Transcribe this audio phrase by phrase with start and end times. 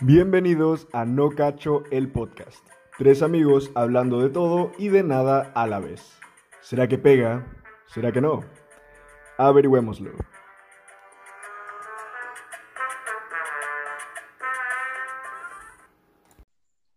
[0.00, 2.58] Bienvenidos a No Cacho el podcast.
[2.98, 6.02] Tres amigos hablando de todo y de nada a la vez.
[6.60, 7.46] ¿Será que pega?
[7.86, 8.40] ¿Será que no?
[9.38, 10.10] Averigüémoslo.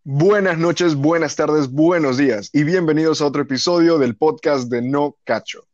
[0.04, 5.16] Buenas noches, buenas tardes, buenos días y bienvenidos a otro episodio del podcast de No
[5.24, 5.66] Cacho.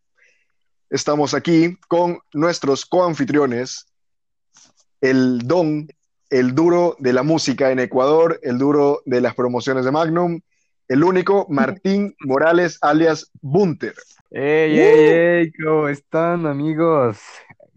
[0.94, 3.88] Estamos aquí con nuestros coanfitriones,
[5.00, 5.88] el Don,
[6.30, 10.40] el duro de la música en Ecuador, el duro de las promociones de Magnum,
[10.86, 13.94] el único Martín Morales alias Bunter.
[14.30, 15.52] ¡Ey, ey, ey!
[15.54, 17.18] ¿Cómo están, amigos?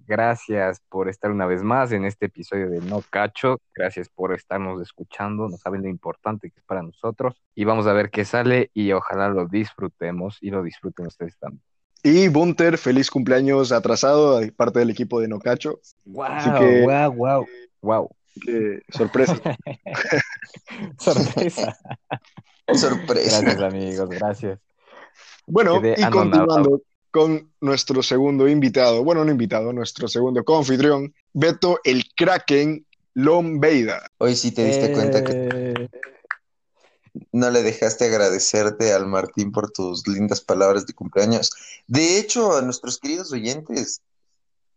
[0.06, 3.60] Gracias por estar una vez más en este episodio de No Cacho.
[3.74, 5.50] Gracias por estarnos escuchando.
[5.50, 7.42] No saben lo importante que es para nosotros.
[7.56, 11.64] Y vamos a ver qué sale y ojalá lo disfrutemos y lo disfruten ustedes también.
[12.10, 15.82] Y Bunter, feliz cumpleaños atrasado, parte del equipo de No Cacho.
[15.84, 17.48] Así ¡Wow, que- wow, wow!
[17.82, 18.10] ¡Wow!
[18.46, 19.36] Que sorpresa.
[21.00, 21.78] Sorpresa.
[22.74, 23.42] Sorpresa.
[23.42, 24.10] Gracias, amigos.
[24.10, 24.60] Gracias.
[25.48, 31.80] Bueno, Quedé y continuando con nuestro segundo invitado, bueno, no invitado, nuestro segundo confitrión, Beto
[31.84, 34.04] el Kraken Lombeida.
[34.20, 35.90] Hoy sí te diste cuenta que Eh,
[37.32, 41.52] no le dejaste agradecerte al Martín por tus lindas palabras de cumpleaños.
[41.88, 44.02] De hecho, a nuestros queridos oyentes,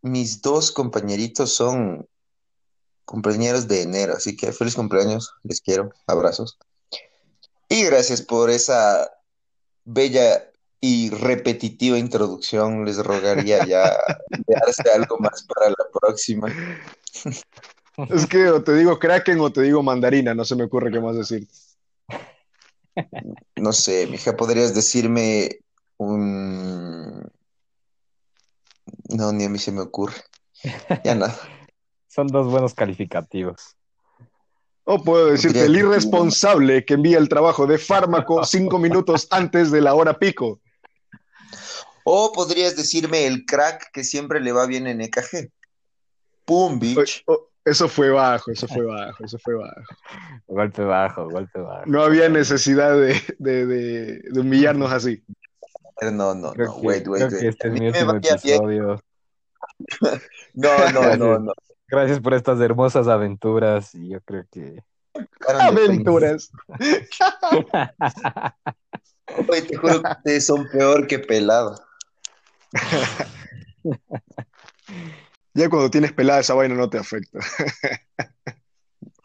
[0.02, 2.06] mis dos compañeritos son
[3.04, 6.58] compañeros de enero, así que feliz cumpleaños, les quiero, abrazos.
[7.68, 9.10] Y gracias por esa
[9.84, 12.84] bella y repetitiva introducción.
[12.84, 13.96] Les rogaría ya
[14.46, 16.48] darse algo más para la próxima.
[18.08, 21.00] Es que o te digo Kraken o te digo mandarina, no se me ocurre qué
[21.00, 21.46] más decir.
[23.56, 25.58] No sé, mija, podrías decirme
[25.98, 27.30] un...
[29.08, 30.16] No, ni a mí se me ocurre.
[31.04, 31.36] Ya nada.
[32.08, 33.76] Son dos buenos calificativos.
[34.84, 39.80] O puedo decirte, el irresponsable que envía el trabajo de fármaco cinco minutos antes de
[39.80, 40.60] la hora pico.
[42.04, 45.52] O podrías decirme el crack que siempre le va bien en EKG.
[46.44, 47.22] Pum, bitch.
[47.26, 49.82] O- o- eso fue bajo, eso fue bajo, eso fue bajo.
[50.46, 51.84] Golpe bajo, golpe bajo.
[51.86, 55.22] No había necesidad de, de- de- de humillarnos así.
[56.02, 57.42] No, no, Creo no, que, wait, wait, wait.
[57.42, 59.00] este es mi último episodio.
[60.54, 61.52] No, no, no, no.
[61.88, 64.82] Gracias por estas hermosas aventuras y yo creo que...
[65.48, 66.50] Aventuras.
[69.68, 71.82] te juro que ustedes son peor que pelado.
[75.54, 77.38] Ya cuando tienes pelada esa vaina no te afecta.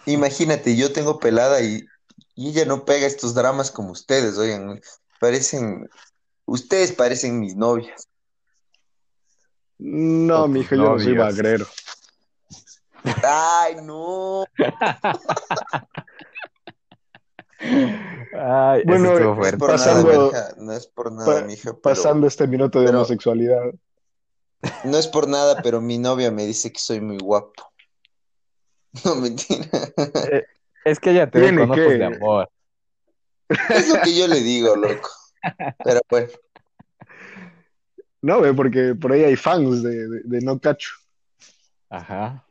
[0.07, 1.85] Imagínate, yo tengo pelada y,
[2.35, 4.81] y ella no pega estos dramas como ustedes, oigan.
[5.19, 5.89] Parecen,
[6.45, 8.07] ustedes parecen mis novias.
[9.77, 11.65] No, O tus mijo, yo no soy bagrero.
[13.23, 14.45] Ay, no.
[18.37, 21.63] Ay, Bueno, estuvo No es por Pasando- nada, mija, no es por nada, pa- mija,
[21.71, 23.61] pero- Pasando este minuto de pero- homosexualidad.
[24.83, 27.71] No es por nada, pero mi novia me dice que soy muy guapo.
[29.03, 29.65] No, mentira.
[30.85, 32.49] Es que ella te ve Tiene con ojos que- de amor.
[33.69, 35.09] Es lo que yo le digo, loco.
[35.83, 36.27] Pero bueno,
[38.21, 40.91] No, ve, porque por ahí hay fans de, de- de No Cacho.
[41.89, 42.43] Ajá.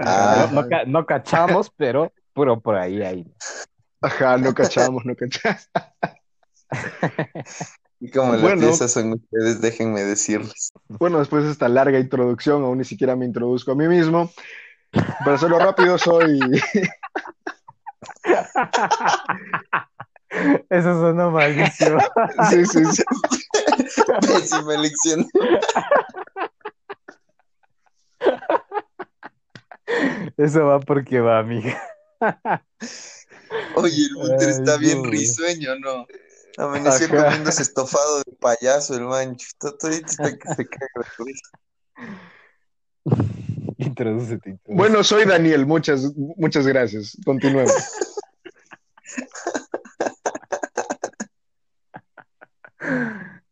[0.00, 0.48] Ah.
[0.50, 3.26] No, no no cachamos, pero puro por ahí hay.
[4.00, 5.68] Ajá, no cachamos, no cachamos.
[8.04, 8.60] y como Bueno.
[8.60, 10.72] piezas son ustedes, déjenme decirles.
[10.88, 14.30] Bueno, después de esta larga introducción, aún ni siquiera me introduzco a mí mismo.
[14.92, 16.38] Para hacerlo rápido, soy.
[20.68, 21.96] Eso sonó malísimo.
[22.50, 23.02] Sí, sí, sí.
[24.20, 25.26] Pésima elección.
[30.36, 31.80] Eso va porque va, amiga.
[33.76, 36.06] Oye, el Bunter Ay, está bien risueño, ¿no?
[36.56, 37.24] Amaneció Ajá.
[37.24, 39.48] comiéndose estofado de payaso, el mancho.
[39.58, 41.08] Todo está que se caga.
[43.76, 44.60] Introdúcete, introdúcete.
[44.66, 47.16] Bueno, soy Daniel, muchas, muchas gracias.
[47.24, 47.72] Continuemos.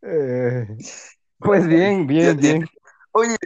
[0.03, 0.67] Eh,
[1.39, 2.69] pues bien, bien, Ya bien.
[3.13, 3.37] Oye,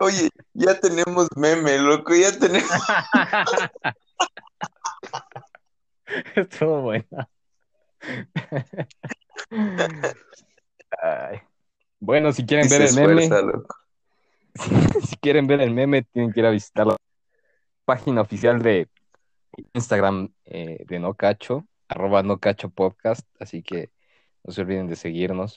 [0.00, 2.70] oye, ya tenemos meme, loco, ya tenemos.
[6.36, 7.28] Estuvo bueno.
[11.02, 11.40] Ay.
[12.00, 13.76] Bueno, si quieren ver el meme, loco.
[15.06, 16.96] si quieren ver el meme, tienen que ir a visitar la
[17.84, 18.88] página oficial de
[19.72, 23.90] Instagram eh, de No Cacho, arroba No Cacho Podcast, así que
[24.42, 25.56] no se olviden de seguirnos.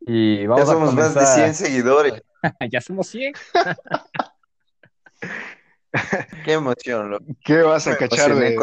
[0.00, 1.54] Y Ya vamos a somos más de comenzar.
[1.54, 2.22] 100 seguidores.
[2.70, 3.34] ya somos 100.
[6.44, 7.24] Qué emoción, loco.
[7.44, 8.56] ¿Qué vas a Me cachar de,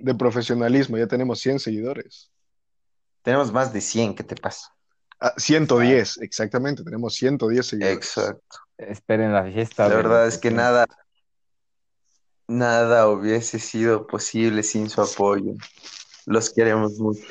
[0.00, 0.98] de profesionalismo?
[0.98, 2.30] Ya tenemos 100 seguidores.
[3.22, 4.74] Tenemos más de 100, ¿qué te pasa?
[5.20, 7.96] Ah, 110, exactamente, tenemos 110 seguidores.
[7.96, 8.58] Exacto.
[8.76, 9.88] Esperen la fiesta.
[9.88, 10.56] La verdad es que 100.
[10.56, 10.86] nada,
[12.46, 15.52] nada hubiese sido posible sin su apoyo.
[16.26, 17.26] Los queremos mucho.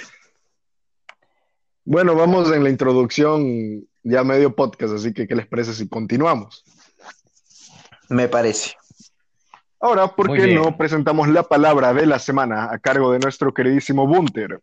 [1.86, 6.64] Bueno, vamos en la introducción ya medio podcast, así que ¿qué les parece si continuamos?
[8.10, 8.76] Me parece.
[9.84, 14.08] Ahora, ¿por qué no presentamos la palabra de la semana a cargo de nuestro queridísimo
[14.08, 14.62] Bunter?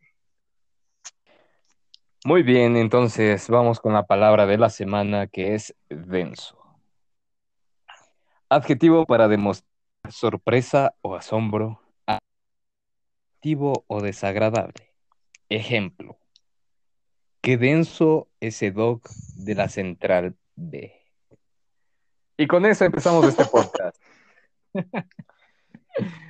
[2.24, 6.56] Muy bien, entonces vamos con la palabra de la semana que es denso.
[8.48, 9.68] Adjetivo para demostrar
[10.08, 11.82] sorpresa o asombro,
[13.36, 14.94] adjetivo o desagradable.
[15.50, 16.16] Ejemplo.
[17.42, 19.06] Qué denso ese doc
[19.36, 20.94] de la central B.
[22.38, 23.98] Y con eso empezamos este podcast.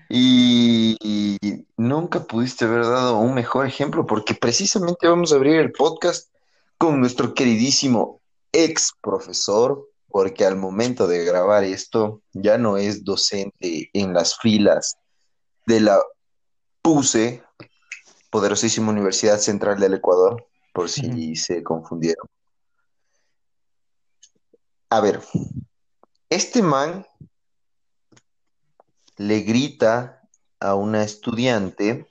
[0.09, 5.71] Y, y nunca pudiste haber dado un mejor ejemplo porque precisamente vamos a abrir el
[5.71, 6.31] podcast
[6.79, 8.21] con nuestro queridísimo
[8.53, 14.97] ex profesor, porque al momento de grabar esto ya no es docente en las filas
[15.67, 16.01] de la
[16.83, 17.45] PUCE,
[18.31, 22.27] poderosísima Universidad Central del Ecuador, por si se confundieron.
[24.89, 25.21] A ver,
[26.29, 27.07] este man
[29.21, 30.23] le grita
[30.61, 32.07] a una estudiante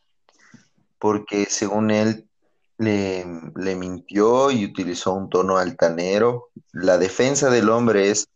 [0.99, 2.29] porque según él
[2.77, 3.25] le,
[3.55, 6.49] le mintió y utilizó un tono altanero.
[6.71, 8.27] La defensa del hombre es,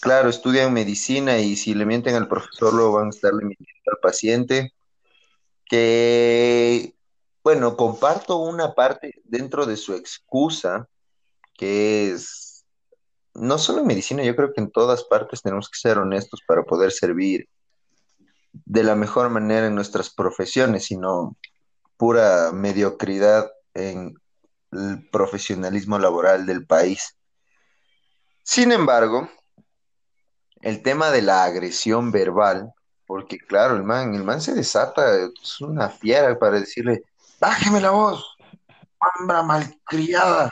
[0.00, 3.98] claro, estudian medicina y si le mienten al profesor luego van a estarle mintiendo al
[4.00, 4.72] paciente.
[5.66, 6.94] Que,
[7.44, 10.88] bueno, comparto una parte dentro de su excusa,
[11.52, 12.64] que es,
[13.34, 16.62] no solo en medicina, yo creo que en todas partes tenemos que ser honestos para
[16.62, 17.46] poder servir
[18.64, 21.36] de la mejor manera en nuestras profesiones, sino
[21.96, 24.14] pura mediocridad en
[24.72, 27.16] el profesionalismo laboral del país.
[28.42, 29.28] Sin embargo,
[30.60, 32.72] el tema de la agresión verbal,
[33.06, 37.02] porque claro, el man, el man se desata, es una fiera para decirle,
[37.40, 38.24] bájeme la voz,
[39.00, 40.50] hambra malcriada.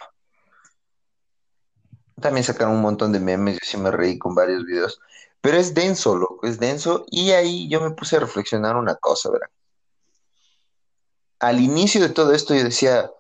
[2.20, 5.00] También sacaron un montón de memes, yo sí me reí con varios videos.
[5.44, 7.04] Pero es denso, loco, es denso.
[7.10, 9.50] Y ahí yo me puse a reflexionar una cosa, ¿verdad?
[11.38, 13.10] Al inicio de todo esto yo decía,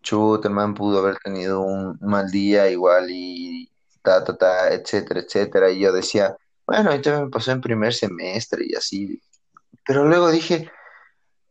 [0.00, 3.70] chuta, man pudo haber tenido un mal día igual y
[4.00, 5.70] ta, ta, ta, etcétera, etcétera.
[5.70, 6.34] Y yo decía,
[6.66, 9.20] bueno, esto me pasó en primer semestre y así.
[9.84, 10.70] Pero luego dije,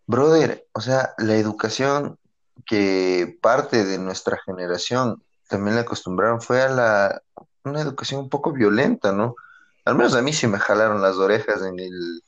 [0.08, 2.18] brother, o sea, la educación
[2.66, 7.22] que parte de nuestra generación también la acostumbraron fue a la,
[7.64, 9.36] una educación un poco violenta, ¿no?
[9.86, 12.24] Al menos a mí sí me jalaron las orejas en el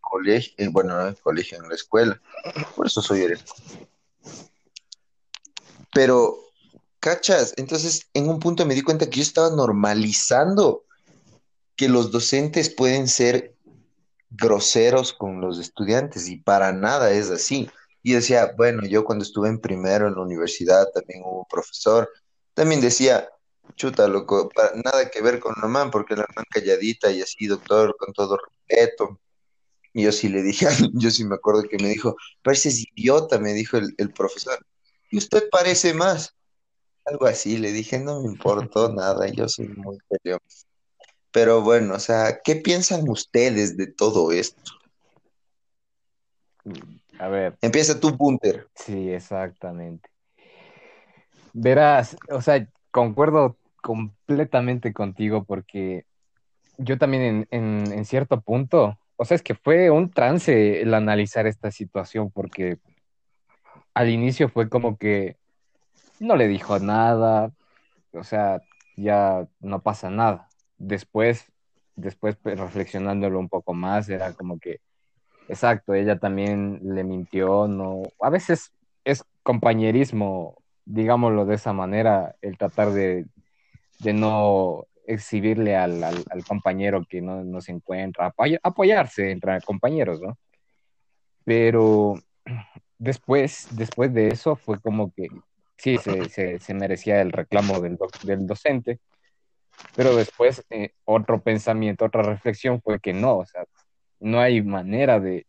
[0.00, 2.20] colegio, eh, bueno, no en el colegio, en la escuela.
[2.76, 3.44] Por eso soy hereje.
[5.92, 6.38] Pero,
[7.00, 7.54] ¿cachas?
[7.56, 10.84] Entonces, en un punto me di cuenta que yo estaba normalizando
[11.76, 13.54] que los docentes pueden ser
[14.30, 17.68] groseros con los estudiantes y para nada es así.
[18.02, 22.08] Y decía, bueno, yo cuando estuve en primero en la universidad también hubo un profesor,
[22.54, 23.28] también decía,
[23.76, 27.46] chuta, loco, para, nada que ver con la man, porque la man calladita y así,
[27.46, 29.18] doctor, con todo respeto.
[29.92, 33.52] Y yo sí le dije, yo sí me acuerdo que me dijo, pareces idiota, me
[33.52, 34.58] dijo el, el profesor.
[35.10, 36.34] Y usted parece más.
[37.04, 40.38] Algo así, le dije, no me importó nada, yo soy muy serio.
[41.32, 44.72] Pero bueno, o sea, ¿qué piensan ustedes de todo esto?
[47.18, 48.68] A ver, Empieza tu Punter.
[48.74, 50.08] sí, exactamente.
[51.54, 56.06] Verás, o sea, concuerdo completamente contigo porque
[56.78, 61.46] yo también en, en, cierto punto, o sea, es que fue un trance el analizar
[61.46, 62.78] esta situación porque
[63.92, 65.36] al inicio fue como que
[66.18, 67.52] no le dijo nada,
[68.12, 68.62] o sea,
[68.96, 70.48] ya no pasa nada.
[70.78, 71.52] Después,
[71.96, 74.80] después pues, reflexionándolo un poco más, era como que,
[75.48, 78.72] exacto, ella también le mintió, no, a veces
[79.04, 83.26] es compañerismo, digámoslo de esa manera, el tratar de,
[84.02, 90.20] de no exhibirle al, al, compañero que no, no, se encuentra, apoy apoyarse entre compañeros,
[90.20, 90.38] ¿no?
[91.44, 92.14] Pero
[92.98, 95.28] después, después de eso fue como que
[95.76, 99.00] sí, se, se, merecía el reclamo del, del docente,
[99.96, 103.64] pero después eh, otro pensamiento, otra reflexión fue que no, o sea,
[104.20, 105.46] no hay manera de,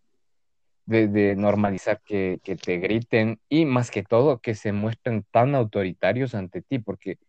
[0.86, 5.54] de, de normalizar que, que, te griten y más que todo que se muestren tan
[5.54, 7.20] autoritarios ante ti, porque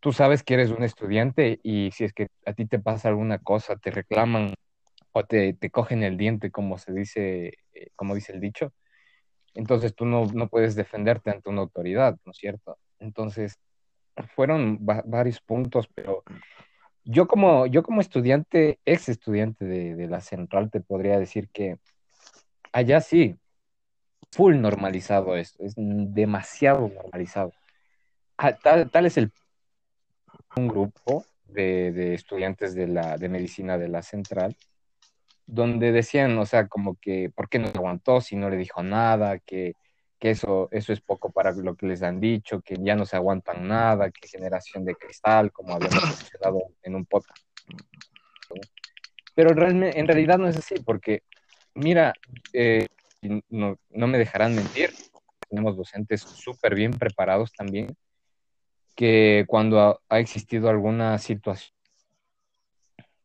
[0.00, 3.38] tú sabes que eres un estudiante y si es que a ti te pasa alguna
[3.38, 4.54] cosa, te reclaman
[5.12, 8.72] o te, te cogen el diente, como se dice, eh, como dice el dicho,
[9.54, 12.78] entonces tú no, no puedes defenderte ante una autoridad, ¿no es cierto?
[13.00, 13.58] Entonces,
[14.34, 16.22] fueron varios puntos, pero
[17.04, 21.78] yo como, yo como estudiante, ex estudiante de, de la central, te podría decir que
[22.72, 23.36] allá sí,
[24.32, 27.52] full normalizado esto, es demasiado normalizado.
[28.36, 29.32] Ah, tal, tal es el
[30.58, 34.56] un grupo de, estudiantes de, la, de medicina de la central,
[35.46, 39.38] donde decían, o sea, como que, ¿por qué no aguantó si no le dijo nada?
[39.38, 39.74] Que,
[40.18, 43.16] que eso, eso es poco para lo que les han dicho, que ya no se
[43.16, 47.42] aguantan nada, que generación de cristal, como habíamos mencionado en un podcast.
[49.34, 51.22] Pero en realidad no es así, porque,
[51.74, 52.12] mira,
[52.52, 52.88] eh,
[53.48, 54.90] no, no me dejarán mentir,
[55.48, 57.96] tenemos docentes súper bien preparados también,
[58.98, 61.72] que cuando ha, existido alguna situación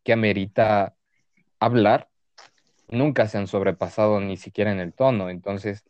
[0.03, 0.95] que amerita
[1.59, 2.09] hablar,
[2.89, 5.31] nunca se han sobrepasado ni siquiera en el tono.
[5.31, 5.83] Entonces,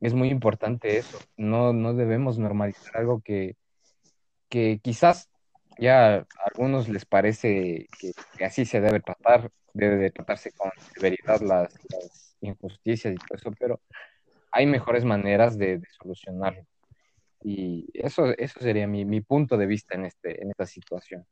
[0.00, 1.18] es muy importante eso.
[1.36, 3.58] No, no debemos normalizar algo que,
[4.48, 5.28] que quizás
[5.78, 11.42] ya a algunos les parece que, así se debe tratar, debe de tratarse con severidad
[11.42, 13.82] las, injusticias y todo eso, pero
[14.52, 16.64] hay mejores maneras de solucionarlo.
[17.42, 21.26] Y eso, eso sería mi, mi, punto de vista en, este, en esta situación.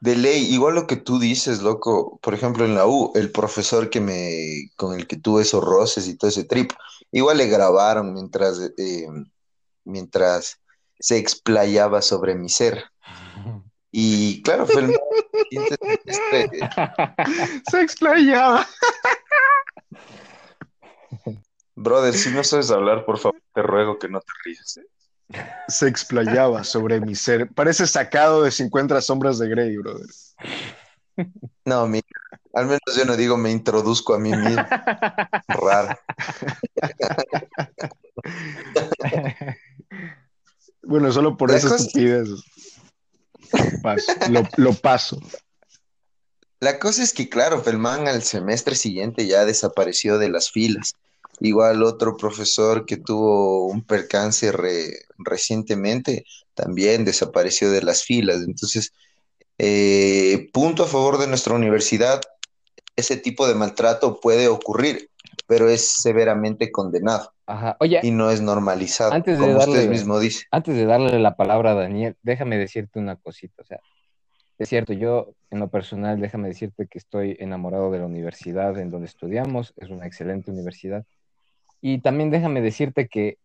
[0.00, 3.90] De ley, igual lo que tú dices, loco, por ejemplo en la U, el profesor
[3.90, 6.72] que me, con el que tuve esos roces y todo ese trip,
[7.10, 9.06] igual le grabaron mientras, eh,
[9.84, 10.60] mientras
[10.98, 12.84] se explayaba sobre mi ser.
[13.90, 14.94] Y claro, fue el
[16.04, 16.50] este...
[17.70, 18.66] se explayaba.
[21.78, 24.80] Brother, si no sabes hablar, por favor, te ruego que no te rías.
[25.68, 27.48] Se explayaba sobre mi ser.
[27.54, 30.08] Parece sacado de 50 sombras de Grey, brother.
[31.64, 32.04] No, mira,
[32.54, 34.64] al menos yo no digo me introduzco a mí mismo.
[35.48, 35.96] Raro.
[40.82, 42.28] bueno, solo por esa estupidez.
[43.82, 45.20] Paso, lo, lo paso.
[46.58, 50.94] La cosa es que, claro, Felman al semestre siguiente ya desapareció de las filas.
[51.40, 58.42] Igual otro profesor que tuvo un percance re, recientemente también desapareció de las filas.
[58.46, 58.92] Entonces,
[59.58, 62.20] eh, punto a favor de nuestra universidad,
[62.96, 65.10] ese tipo de maltrato puede ocurrir,
[65.46, 67.32] pero es severamente condenado.
[67.46, 67.76] Ajá.
[67.80, 70.44] Oye, y no es normalizado, antes de como darle, usted mismo dice.
[70.50, 73.62] Antes de darle la palabra a Daniel, déjame decirte una cosita.
[73.62, 73.80] O sea,
[74.58, 78.90] es cierto, yo en lo personal, déjame decirte que estoy enamorado de la universidad en
[78.90, 81.06] donde estudiamos, es una excelente universidad.
[81.80, 83.38] Y también déjame decirte que,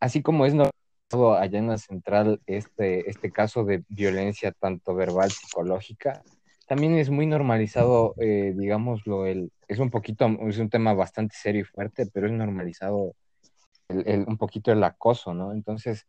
[0.00, 5.30] así como es normalizado allá en la central este, este caso de violencia tanto verbal,
[5.30, 6.22] psicológica,
[6.66, 11.62] también es muy normalizado, eh, digámoslo, el, es un poquito, es un tema bastante serio
[11.62, 13.14] y fuerte, pero es normalizado
[13.88, 15.52] el, un poquito el acoso, ¿no?
[15.52, 16.06] Entonces,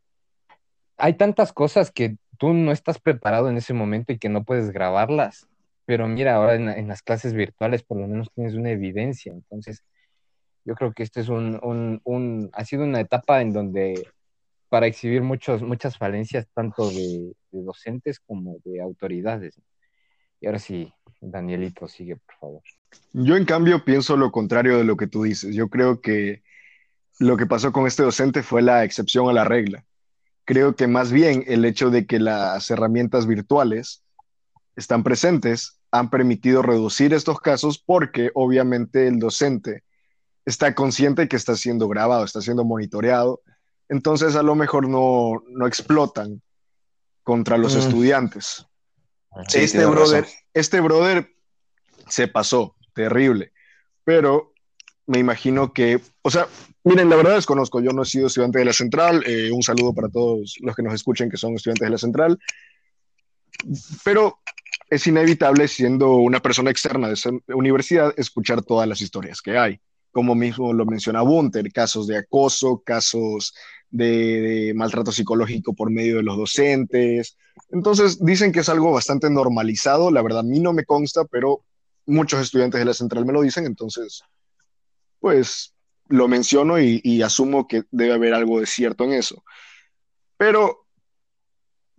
[0.98, 4.72] hay tantas cosas que tú no estás preparado en ese momento y que no puedes
[4.72, 5.48] grabarlas,
[5.86, 9.84] pero mira, ahora en, en las clases virtuales por lo menos tienes una evidencia, entonces
[10.66, 14.08] yo creo que este es un, un, un, ha sido una etapa en donde
[14.70, 19.60] para exhibir muchos, muchas falencias tanto de, de, docentes como de autoridades.
[20.39, 22.62] Y ahora sí, Danielito, sigue, por favor.
[23.13, 25.56] Yo en cambio pienso lo contrario de lo que tú dices.
[25.56, 26.44] Yo creo que
[27.20, 29.86] lo que pasó con este docente fue la excepción a la regla.
[30.46, 34.04] Creo que más bien el hecho de que las herramientas virtuales
[34.75, 39.84] están presentes han permitido reducir estos casos porque obviamente el docente
[40.50, 43.41] está consciente que está siendo grabado, está siendo monitoreado,
[43.88, 46.41] entonces a lo mejor no, no explotan
[47.24, 47.79] contra los mm.
[47.79, 48.65] estudiantes.
[49.48, 51.32] Sí, este, brother, este brother
[52.08, 53.53] se pasó, terrible,
[54.03, 54.53] pero
[55.06, 56.48] me imagino que, o sea,
[56.84, 59.94] miren, la verdad desconozco, yo no he sido estudiante de la central, eh, un saludo
[59.94, 62.39] para todos los que nos escuchen que son estudiantes de la central,
[64.03, 64.39] pero
[64.89, 69.79] es inevitable siendo una persona externa de esa universidad escuchar todas las historias que hay
[70.12, 73.54] como mismo lo menciona Bunter, casos de acoso, casos
[73.89, 77.38] de, de, maltrato psicológico por medio de los docentes.
[77.72, 81.63] Entonces dicen que es algo bastante normalizado, la verdad a mí no me consta, pero
[82.06, 84.24] muchos estudiantes de la central me lo dicen, entonces
[85.20, 85.75] pues
[86.08, 89.44] lo menciono y, y asumo que debe haber algo de cierto en eso.
[90.38, 90.86] Pero,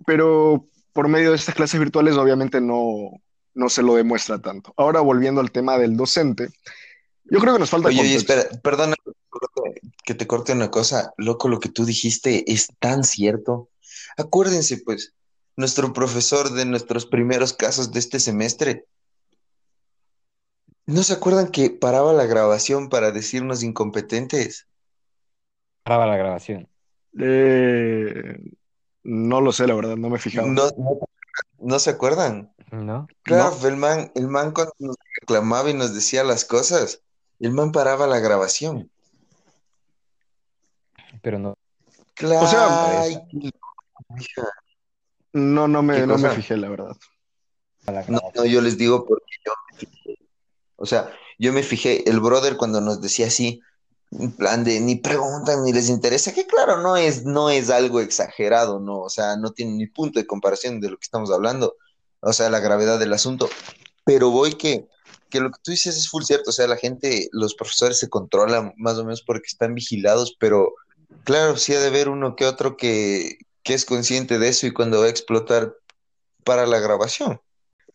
[0.06, 3.10] pero por medio de estas clases virtuales obviamente no,
[3.54, 4.72] no se lo demuestra tanto.
[4.76, 6.48] Ahora volviendo al tema del docente,
[7.30, 8.96] yo creo que nos falta Oye, oye espera, perdona
[10.04, 11.12] que te corte una cosa.
[11.16, 13.68] Loco, lo que tú dijiste es tan cierto.
[14.16, 15.14] Acuérdense, pues,
[15.56, 18.86] nuestro profesor de nuestros primeros casos de este semestre.
[20.86, 24.66] ¿No se acuerdan que paraba la grabación para decirnos incompetentes?
[25.84, 26.68] Paraba la grabación.
[27.18, 28.38] Eh,
[29.04, 30.48] no lo sé, la verdad, no me he fijado.
[30.48, 30.98] ¿No, no,
[31.58, 32.52] no se acuerdan?
[32.72, 33.06] ¿No?
[33.22, 37.02] Claro, el man, el man cuando nos reclamaba y nos decía las cosas,
[37.40, 38.90] el man paraba la grabación.
[41.22, 41.58] Pero no.
[42.14, 42.46] Claro.
[42.46, 43.18] O sea, ay.
[45.32, 46.96] No, no me, ¿Qué no me fijé, la verdad.
[48.08, 50.18] No, no, yo les digo porque yo me fijé.
[50.76, 53.60] O sea, yo me fijé, el brother cuando nos decía así,
[54.12, 58.00] en plan de ni preguntan ni les interesa, que claro, no es, no es algo
[58.00, 59.00] exagerado, ¿no?
[59.00, 61.76] O sea, no tiene ni punto de comparación de lo que estamos hablando,
[62.20, 63.48] o sea, la gravedad del asunto.
[64.04, 64.88] Pero voy que,
[65.30, 68.08] que lo que tú dices es full cierto, o sea, la gente, los profesores se
[68.08, 70.74] controlan más o menos porque están vigilados, pero
[71.24, 74.72] claro, sí ha de haber uno que otro que, que es consciente de eso y
[74.72, 75.74] cuando va a explotar
[76.44, 77.40] para la grabación.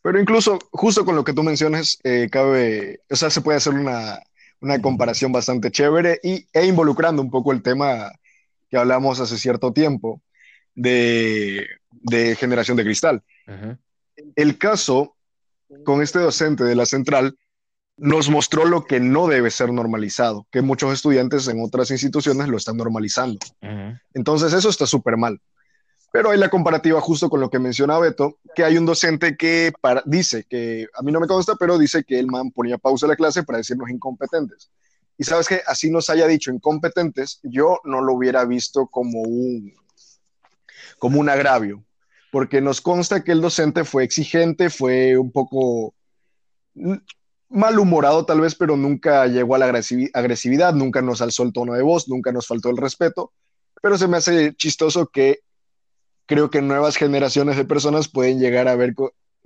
[0.02, 3.74] Pero incluso, justo con lo que tú mencionas, eh, cabe, o sea, se puede hacer
[3.74, 4.20] una,
[4.62, 8.12] una comparación bastante chévere y, e involucrando un poco el tema
[8.70, 10.22] que hablamos hace cierto tiempo
[10.76, 13.24] de, de generación de cristal.
[13.48, 13.78] Ujú.
[14.36, 15.15] El caso
[15.84, 17.38] con este docente de la central
[17.98, 22.58] nos mostró lo que no debe ser normalizado, que muchos estudiantes en otras instituciones lo
[22.58, 23.40] están normalizando.
[24.14, 25.40] Entonces, eso está súper mal.
[26.12, 29.74] Pero hay la comparativa justo con lo que menciona Beto, que hay un docente que
[29.82, 33.06] para- dice que, a mí no me consta, pero dice que el man ponía pausa
[33.06, 34.70] a la clase para decirnos incompetentes.
[35.18, 39.74] Y sabes que así nos haya dicho incompetentes, yo no lo hubiera visto como un,
[41.00, 41.84] como un agravio,
[42.36, 45.96] porque nos consta que el docente fue exigente, fue un poco
[47.48, 51.76] malhumorado tal vez, pero nunca llegó a la agresivi- agresividad, nunca nos alzó el tono
[51.76, 53.32] de voz, nunca nos faltó el respeto,
[53.82, 55.44] pero se me hace chistoso que
[56.26, 58.94] creo que nuevas generaciones de personas pueden llegar a ver,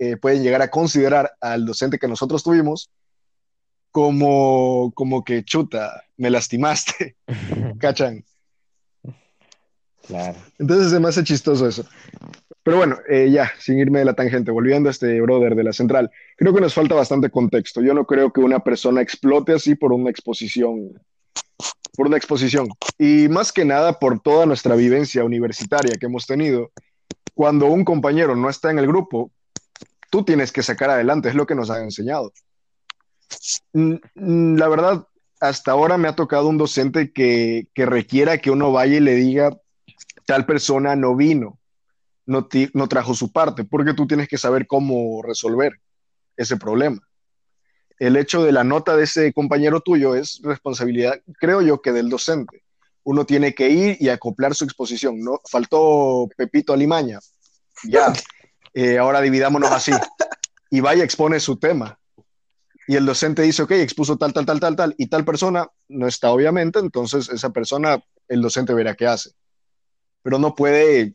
[0.00, 2.90] eh, pueden llegar a considerar al docente que nosotros tuvimos
[3.92, 7.14] como, como que chuta, me lastimaste,
[7.78, 8.24] ¿cachan?
[10.10, 10.36] Claro.
[10.58, 11.84] Entonces se me hace chistoso eso.
[12.64, 15.72] Pero bueno, eh, ya, sin irme de la tangente, volviendo a este brother de la
[15.72, 17.80] central, creo que nos falta bastante contexto.
[17.80, 21.00] Yo no creo que una persona explote así por una exposición,
[21.96, 22.68] por una exposición.
[22.98, 26.70] Y más que nada por toda nuestra vivencia universitaria que hemos tenido.
[27.34, 29.30] Cuando un compañero no está en el grupo,
[30.10, 32.32] tú tienes que sacar adelante, es lo que nos han enseñado.
[33.72, 35.06] La verdad,
[35.40, 39.14] hasta ahora me ha tocado un docente que, que requiera que uno vaya y le
[39.14, 39.56] diga,
[40.30, 41.58] tal persona no vino,
[42.24, 42.46] no,
[42.88, 45.80] trajo su parte, porque tú tienes que saber cómo resolver
[46.36, 47.00] ese problema.
[47.98, 52.08] El hecho de la nota de ese compañero tuyo es responsabilidad, creo yo, que del
[52.08, 52.62] docente.
[53.02, 55.18] Uno tiene que ir y acoplar su exposición.
[55.18, 55.40] ¿no?
[55.50, 57.18] Faltó Pepito Alimaña.
[57.82, 58.12] Ya,
[58.72, 59.90] eh, ahora dividámonos así.
[60.70, 61.98] Y vaya, expone su tema.
[62.86, 66.06] Y el docente dice, ok, expuso tal, tal, tal, tal, tal, y tal persona no
[66.06, 69.32] está, obviamente, entonces esa persona, el docente verá qué hace.
[70.22, 71.14] Pero no puede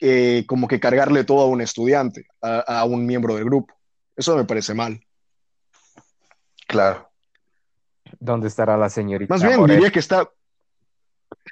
[0.00, 3.74] eh, como que cargarle todo a un estudiante, a, a un miembro del grupo.
[4.16, 5.00] Eso me parece mal.
[6.66, 7.08] Claro.
[8.20, 10.28] ¿Dónde estará la señorita Más bien, diría que está,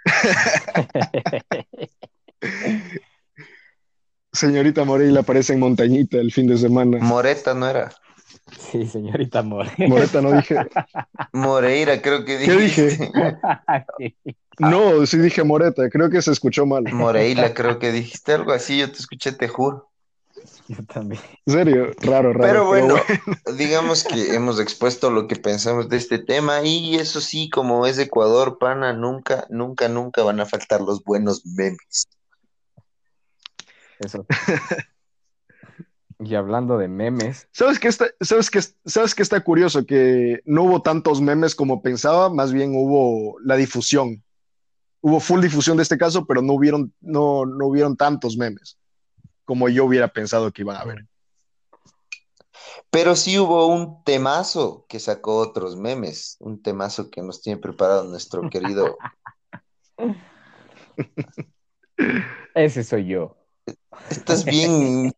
[4.32, 6.98] señorita Moreira aparece en Montañita el fin de semana.
[6.98, 7.92] Moreta no era.
[8.58, 9.78] Sí, señorita Moret.
[9.78, 10.56] Moreta no dije.
[11.32, 13.10] Moreira, creo que ¿Qué dijiste.
[13.98, 14.36] dije?
[14.58, 16.84] No, sí dije Moreta, creo que se escuchó mal.
[16.92, 19.90] Moreira, creo que dijiste algo así, yo te escuché, te juro.
[20.68, 21.20] Yo también.
[21.46, 22.40] En serio, raro, raro.
[22.40, 22.94] Pero bueno,
[23.56, 27.98] digamos que hemos expuesto lo que pensamos de este tema y eso sí, como es
[27.98, 32.08] Ecuador, pana, nunca, nunca, nunca van a faltar los buenos memes.
[33.98, 34.26] Eso.
[36.22, 39.86] Y hablando de memes, ¿Sabes qué está, sabes qué, sabes qué está curioso?
[39.86, 44.22] Que no hubo tantos memes como pensaba, más bien hubo la difusión.
[45.00, 48.76] Hubo full difusión de este caso, pero no hubieron, no, no hubieron tantos memes
[49.46, 51.06] como yo hubiera pensado que iban a haber.
[52.90, 58.04] Pero sí hubo un temazo que sacó otros memes, un temazo que nos tiene preparado
[58.04, 58.98] nuestro querido.
[62.54, 63.38] ese soy yo.
[64.10, 65.12] Estás bien.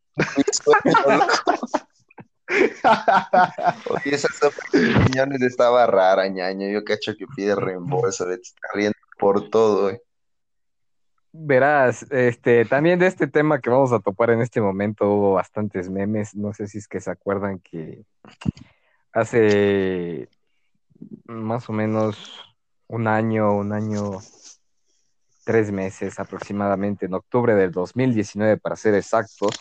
[3.90, 6.68] Oye, esa sopa de champiñones estaba rara, ñaño.
[6.68, 10.02] Yo cacho que pide reembolso, te está riendo por todo, eh.
[11.34, 15.88] Verás, este, también de este tema que vamos a topar en este momento hubo bastantes
[15.88, 16.34] memes.
[16.34, 18.04] No sé si es que se acuerdan que
[19.12, 20.28] hace
[21.24, 22.38] más o menos
[22.86, 24.18] un año, un año
[25.44, 29.58] tres meses aproximadamente, en octubre del 2019 para ser exactos,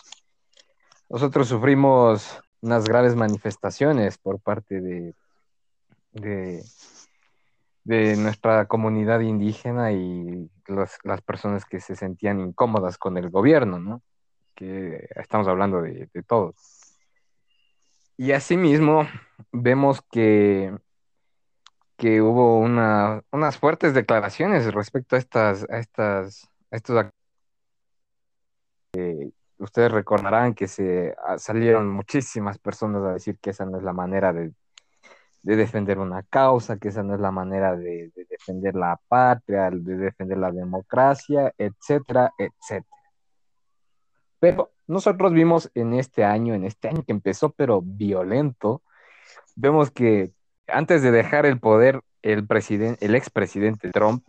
[1.12, 5.14] nosotros sufrimos unas graves manifestaciones por parte de,
[7.84, 14.02] de, nuestra comunidad indígena y las personas que se sentían incómodas con el gobierno, ¿no?
[14.54, 16.56] Que estamos hablando de, de todos.
[18.16, 19.06] Y asimismo,
[19.52, 20.74] vemos que
[21.98, 27.06] que hubo una, unas fuertes declaraciones respecto a estas, a estas, estos
[28.94, 29.30] eh,
[29.62, 33.92] ustedes recordarán que se ah, salieron muchísimas personas a decir que esa no es la
[33.92, 34.52] manera de,
[35.42, 39.70] de defender una causa, que esa no es la manera de, de, defender la patria,
[39.70, 42.96] de defender la democracia, etcétera, etcétera.
[44.40, 48.82] Pero nosotros vimos en este año, en este año que empezó, pero violento,
[49.54, 50.32] vemos que
[50.66, 54.24] antes de dejar el poder, el, presidente, el expresidente Trump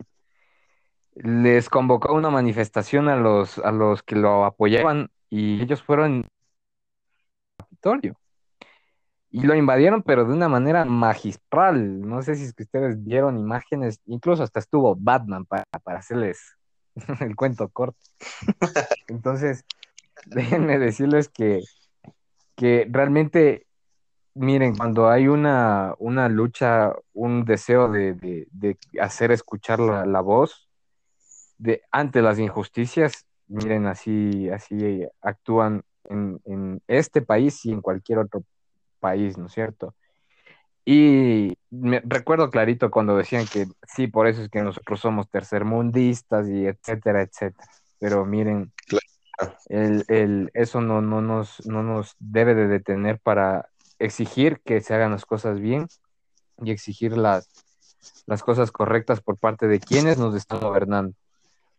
[1.14, 6.26] les convocó una manifestación a los, a los que lo apoyaban y ellos fueron
[7.56, 8.16] Capitolio.
[9.30, 12.00] Y lo invadieron, pero de una manera magistral.
[12.00, 16.56] No sé si es que ustedes vieron imágenes, incluso hasta estuvo Batman para, para hacerles
[17.20, 17.98] el cuento corto.
[19.08, 19.64] Entonces,
[20.26, 21.62] déjenme decirles que,
[22.54, 23.66] que realmente
[24.36, 30.20] Miren, cuando hay una, una lucha, un deseo de, de, de hacer escuchar la, la,
[30.20, 30.68] voz
[31.56, 38.18] de, ante las injusticias, miren, así, así actúan en, en, este país y en cualquier
[38.18, 38.42] otro
[39.00, 39.94] país, ¿no es cierto?
[40.84, 46.48] Y me recuerdo clarito cuando decían que sí, por eso es que nosotros somos tercermundistas
[46.48, 47.66] y etcétera, etcétera.
[47.98, 48.70] Pero miren,
[49.68, 54.94] el, el, eso no, no, nos, no nos debe de detener para exigir que se
[54.94, 55.88] hagan las cosas bien
[56.62, 57.48] y exigir las,
[58.26, 61.14] las cosas correctas por parte de quienes nos están gobernando.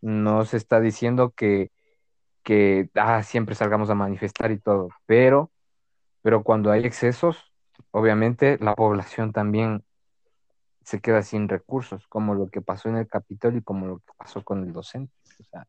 [0.05, 1.71] No se está diciendo que,
[2.43, 5.51] que ah, siempre salgamos a manifestar y todo, pero,
[6.21, 7.51] pero cuando hay excesos,
[7.89, 9.83] obviamente la población también
[10.83, 14.13] se queda sin recursos, como lo que pasó en el Capitolio y como lo que
[14.15, 15.11] pasó con el docente.
[15.39, 15.65] O sea,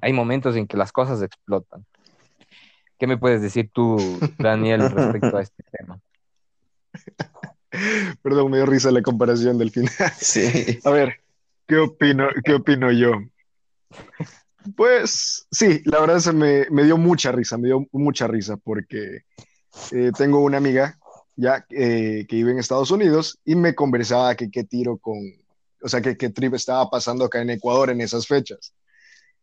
[0.00, 1.84] hay momentos en que las cosas explotan.
[2.96, 3.98] ¿Qué me puedes decir tú,
[4.38, 5.98] Daniel, respecto a este tema?
[8.22, 9.92] Perdón, me dio risa la comparación del final.
[10.16, 10.78] Sí.
[10.84, 11.20] A ver,
[11.66, 13.14] ¿qué opino, qué opino yo?
[14.76, 19.22] Pues sí, la verdad se me, me dio mucha risa, me dio mucha risa porque
[19.92, 20.98] eh, tengo una amiga
[21.36, 25.18] ya eh, que vive en Estados Unidos y me conversaba que qué tiro con,
[25.82, 28.74] o sea, que qué trip estaba pasando acá en Ecuador en esas fechas.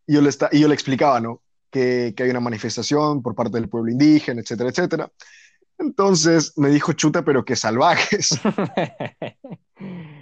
[0.06, 1.42] Y yo le, está, y yo le explicaba, ¿no?
[1.72, 5.12] que, que hay una manifestación por parte del pueblo indígena, etcétera, etcétera.
[5.78, 8.40] Entonces me dijo, chuta, pero qué salvajes.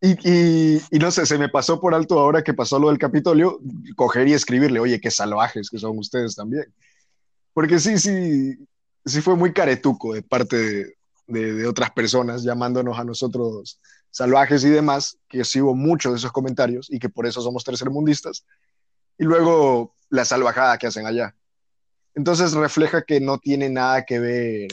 [0.00, 2.98] y, y, y, no sé, se me pasó por alto ahora que pasó lo del
[2.98, 3.58] Capitolio,
[3.96, 6.72] coger y escribirle, oye, qué salvajes que son ustedes también.
[7.52, 8.56] Porque sí, sí,
[9.04, 10.94] sí fue muy caretuco de parte de,
[11.26, 13.80] de, de otras personas llamándonos a nosotros
[14.10, 17.64] salvajes y demás, que sí hubo muchos de esos comentarios y que por eso somos
[17.64, 18.46] tercermundistas.
[19.18, 21.34] Y luego la salvajada que hacen allá.
[22.14, 24.68] Entonces refleja que no tiene nada que ver,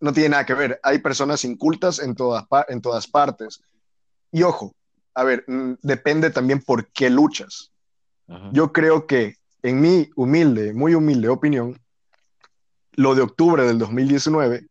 [0.00, 0.80] no tiene nada que ver.
[0.82, 3.60] Hay personas incultas en todas, en todas partes.
[4.34, 4.74] Y ojo,
[5.14, 7.70] a ver, mm, depende también por qué luchas.
[8.26, 8.50] Ajá.
[8.52, 11.80] Yo creo que en mi humilde, muy humilde opinión,
[12.96, 14.66] lo de octubre del 2019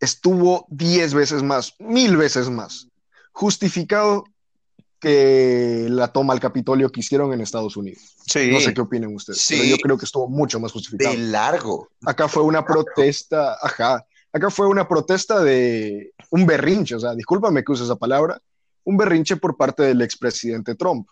[0.00, 2.88] estuvo 10 veces más, mil veces más
[3.32, 4.24] justificado
[4.98, 8.16] que la toma al Capitolio que hicieron en Estados Unidos.
[8.26, 8.50] Sí.
[8.50, 9.56] No sé qué opinan ustedes, Sí.
[9.58, 11.12] pero yo creo que estuvo mucho más justificado.
[11.14, 11.90] De largo.
[12.06, 17.62] Acá fue una protesta, ajá, acá fue una protesta de un berrinche, o sea, discúlpame
[17.62, 18.40] que use esa palabra,
[18.84, 21.08] un berrinche por parte del expresidente Trump.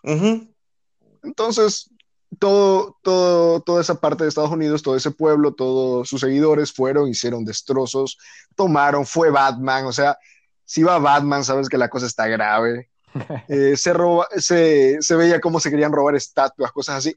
[1.23, 1.89] Entonces,
[2.39, 7.09] todo, todo, toda esa parte de Estados Unidos, todo ese pueblo, todos sus seguidores fueron,
[7.09, 8.17] hicieron destrozos,
[8.55, 10.17] tomaron, fue Batman, o sea,
[10.65, 12.89] si va Batman, sabes que la cosa está grave.
[13.49, 17.13] Eh, se, roba, se, se veía cómo se querían robar estatuas, cosas así.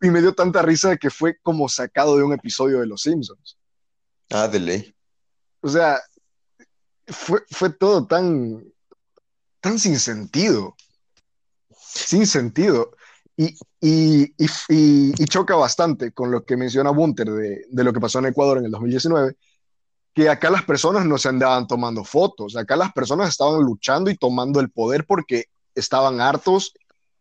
[0.00, 3.58] Y me dio tanta risa que fue como sacado de un episodio de Los Simpsons.
[4.30, 4.94] Ah, de ley.
[5.60, 6.00] O sea,
[7.06, 8.64] fue, fue todo tan,
[9.62, 10.76] tan sin sentido.
[11.74, 12.90] Sin sentido.
[13.36, 17.92] Y, y, y, y- y choca bastante con lo que menciona Bunter de, de lo
[17.94, 19.34] que pasó en Ecuador en el 2019,
[20.14, 24.16] que acá las personas no se andaban tomando fotos, acá las personas estaban luchando y
[24.18, 26.74] tomando el poder porque estaban hartos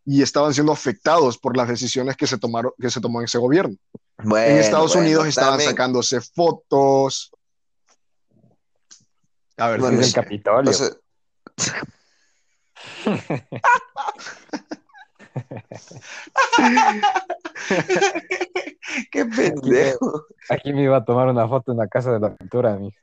[0.06, 3.38] y estaban siendo afectados por las decisiones que se tomaron, que se tomó en ese
[3.38, 3.78] gobierno.
[4.18, 5.70] Bueno, en Estados bueno, Unidos estaban también.
[5.70, 7.32] sacándose fotos.
[9.58, 10.72] A ver, Bueno, es el Capitolio.
[10.72, 10.90] O sea,
[19.12, 20.26] Qué pendejo.
[20.50, 22.96] Aquí me iba a tomar una foto en la casa de la pintura, amigo.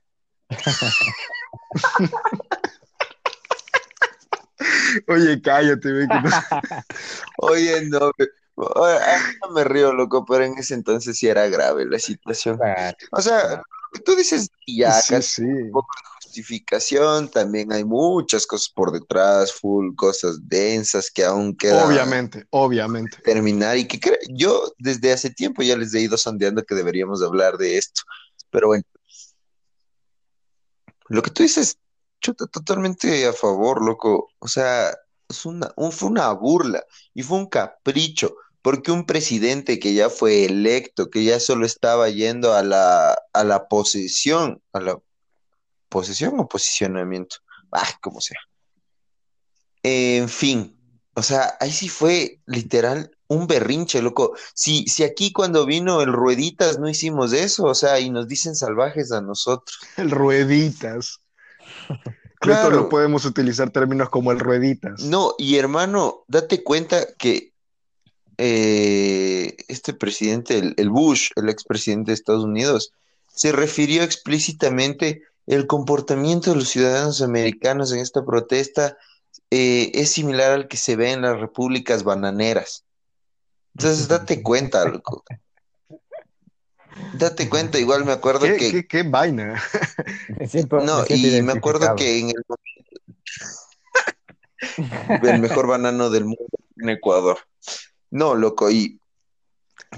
[5.08, 6.30] Oye, cállate, ve, que no-
[7.38, 8.26] Oye, no, me-
[8.74, 9.00] ahora
[9.54, 12.58] me río, loco, pero en ese entonces sí era grave la situación.
[13.12, 13.62] O sea,
[14.04, 15.70] tú dices, ya, Sí, casi sí.
[16.28, 23.18] Justificación, también hay muchas cosas por detrás, full cosas densas que aún quedan Obviamente, obviamente.
[23.24, 27.22] terminar y que cre- yo desde hace tiempo ya les he ido sondeando que deberíamos
[27.22, 28.02] hablar de esto,
[28.50, 28.84] pero bueno,
[31.08, 31.78] lo que tú dices,
[32.20, 34.90] chuta, totalmente a favor, loco, o sea,
[35.28, 40.10] es una, un- fue una burla y fue un capricho, porque un presidente que ya
[40.10, 44.98] fue electo, que ya solo estaba yendo a la, a la posesión, a la
[45.88, 47.37] posesión o posicionamiento,
[47.72, 48.40] ah, como sea.
[49.83, 50.77] En fin,
[51.14, 54.35] o sea, ahí sí fue literal un berrinche, loco.
[54.55, 58.57] Si, si aquí cuando vino el Rueditas no hicimos eso, o sea, y nos dicen
[58.57, 59.79] salvajes a nosotros.
[59.96, 61.20] El rueditas.
[62.40, 62.70] Claro.
[62.70, 65.03] No podemos utilizar términos como el rueditas.
[65.03, 67.53] No, y hermano, date cuenta que
[68.37, 72.92] eh, este presidente, el, el Bush, el expresidente de Estados Unidos,
[73.27, 78.96] se refirió explícitamente el comportamiento de los ciudadanos americanos en esta protesta
[79.50, 82.84] eh, es similar al que se ve en las repúblicas bananeras.
[83.74, 85.24] Entonces, date cuenta, loco.
[87.14, 88.70] Date cuenta, igual me acuerdo ¿Qué, que...
[88.70, 89.62] qué, qué vaina?
[90.46, 92.58] Siento, No, me y me acuerdo que en el momento-
[95.26, 96.44] el mejor banano del mundo
[96.76, 97.38] en Ecuador.
[98.11, 99.00] No, loco, y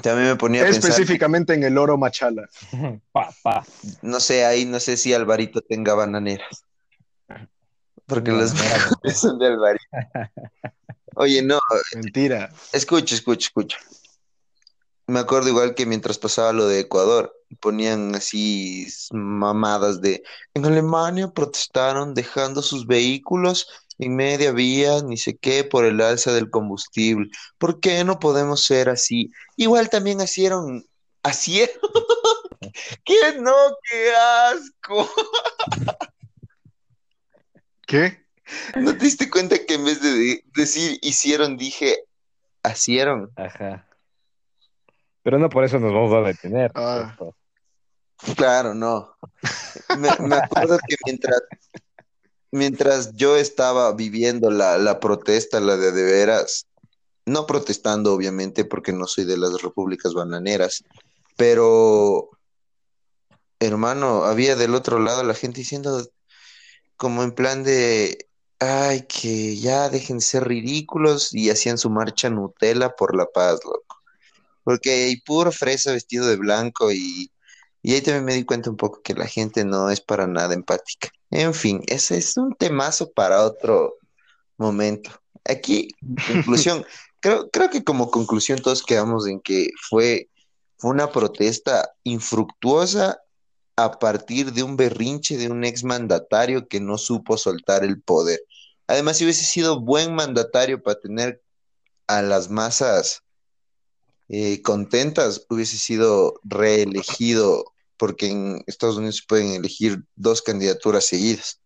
[0.03, 2.49] también me ponía a pensar, que, Específicamente en el oro machala.
[3.13, 3.65] Pa, pa.
[4.03, 6.65] no sé, ahí no sé si Alvarito tenga bananeras.
[8.07, 9.85] Porque las Bananera, bananeras son de Alvarito.
[11.17, 11.61] Oye, no,
[11.95, 12.53] Mentira.
[12.73, 13.79] escucha, escucha, escucha.
[15.07, 20.23] Me acuerdo igual que mientras pasaba lo de Ecuador, ponían así mamadas de
[20.55, 23.67] en Alemania protestaron dejando sus vehículos
[24.01, 27.31] en media vía, ni sé qué, por el alza del combustible.
[27.59, 29.31] ¿Por qué no podemos ser así?
[29.57, 30.87] Igual también hicieron,
[31.23, 31.79] hicieron.
[33.05, 33.55] ¿Qué no?
[33.91, 35.09] ¡Qué asco!
[37.87, 38.25] ¿Qué?
[38.77, 41.99] ¿No te diste cuenta que en vez de de- decir hicieron, dije
[42.71, 43.31] hicieron?
[43.37, 43.87] Ajá.
[45.23, 46.71] Pero no por eso nos vamos a detener.
[46.75, 47.17] Ah.
[48.37, 49.15] Claro, no.
[49.99, 51.41] Me, me acuerdo que mientras,
[52.51, 56.67] mientras yo estaba viviendo la, la protesta, la de de veras,
[57.27, 60.85] no protestando obviamente porque no soy de las repúblicas bananeras,
[61.37, 62.31] pero
[63.61, 66.07] hermano, había del otro lado la gente diciendo
[66.97, 72.31] como en plan de, ay, que ya dejen de ser ridículos y hacían su marcha
[72.31, 74.01] Nutella por la paz, loco.
[74.65, 77.31] Porque hay puro fresa vestido de blanco y,
[77.83, 80.55] y ahí también me di cuenta un poco que la gente no es para nada
[80.55, 81.09] empática.
[81.31, 83.95] En fin, ese es un temazo para otro
[84.59, 85.11] momento.
[85.45, 85.89] Aquí,
[86.27, 86.85] conclusión,
[87.21, 90.29] creo, creo que como conclusión todos quedamos en que fue,
[90.77, 93.19] fue una protesta infructuosa
[93.77, 98.41] a partir de un berrinche de un exmandatario que no supo soltar el poder.
[98.87, 101.43] Además, si hubiese sido buen mandatario para tener
[102.07, 103.23] a las masas
[104.33, 107.65] eh, contentas, hubiese sido reelegido,
[107.97, 111.61] porque en Estados Unidos se pueden elegir dos candidaturas seguidas.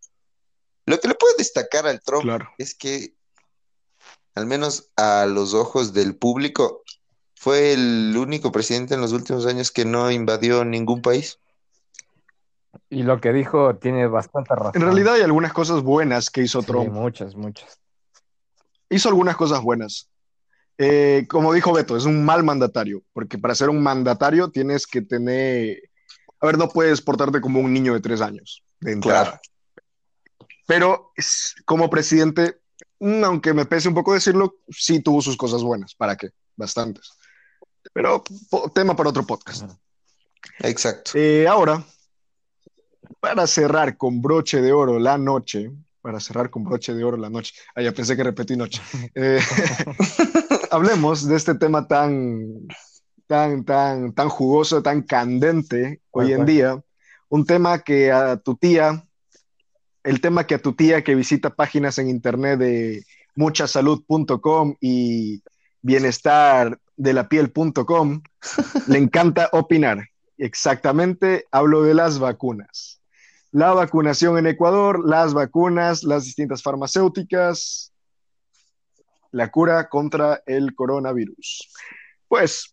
[0.86, 2.48] Lo que le puede destacar al Trump Claro.
[2.58, 3.14] es que,
[4.34, 6.82] al menos a los ojos del público,
[7.36, 11.38] fue el único presidente en los últimos años que no invadió ningún país.
[12.88, 14.72] Y lo que dijo tiene bastante razón.
[14.74, 16.88] En realidad hay algunas cosas buenas que hizo Sí, Trump.
[16.90, 17.78] muchas, muchas.
[18.88, 20.08] Hizo algunas cosas buenas.
[20.78, 25.02] Eh, como dijo Beto, es un mal mandatario, porque para ser un mandatario tienes que
[25.02, 25.90] tener,
[26.40, 29.24] a ver, no puedes portarte como un niño de tres años de entrada.
[29.24, 29.40] Claro.
[30.66, 31.12] Pero
[31.64, 32.60] como presidente,
[32.98, 35.94] mm, aunque me pese un poco decirlo, sí tuvo sus cosas buenas.
[35.94, 36.30] ¿Para qué?
[36.56, 37.12] Bastantes.
[37.92, 38.24] Pero
[38.74, 39.70] tema para otro podcast.
[40.60, 41.12] Exacto.
[41.14, 41.84] Eh, ahora,
[43.20, 47.30] para cerrar con broche de oro la noche, para cerrar con broche de oro la
[47.30, 48.80] noche, ah, ya pensé que repetí noche,
[49.14, 49.40] Eh,
[50.74, 52.66] hablemos de este tema tan,
[53.26, 56.82] tan, tan, tan jugoso, tan candente ¿Cuál, hoy en día,
[57.28, 59.06] un tema que a tu tía,
[60.02, 63.04] el tema que a tu tía que visita páginas en internet de
[63.36, 65.44] muchasalud.com y
[65.82, 68.22] bienestardelapiel.com
[68.88, 70.08] le encanta opinar.
[70.36, 73.00] Exactamente, hablo de las vacunas.
[73.52, 77.93] La vacunación en Ecuador, las vacunas, las distintas farmacéuticas.
[79.34, 81.68] La cura contra el coronavirus.
[82.28, 82.70] Pues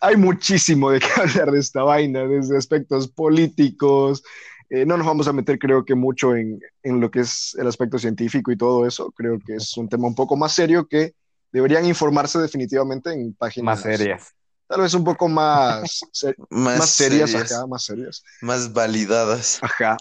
[0.00, 4.24] hay muchísimo de qué hablar de esta vaina, desde aspectos políticos.
[4.70, 7.66] Eh, no nos vamos a meter, creo que mucho en, en, lo que es el
[7.66, 9.12] aspecto científico y todo eso.
[9.12, 11.14] Creo que es un tema un poco más serio que
[11.52, 14.34] deberían informarse definitivamente en páginas más serias.
[14.66, 17.52] Tal vez un poco más, ser, Más más, serias, serias.
[17.52, 18.24] acá, más serias.
[18.40, 19.58] Más validadas.
[19.62, 19.98] Ajá.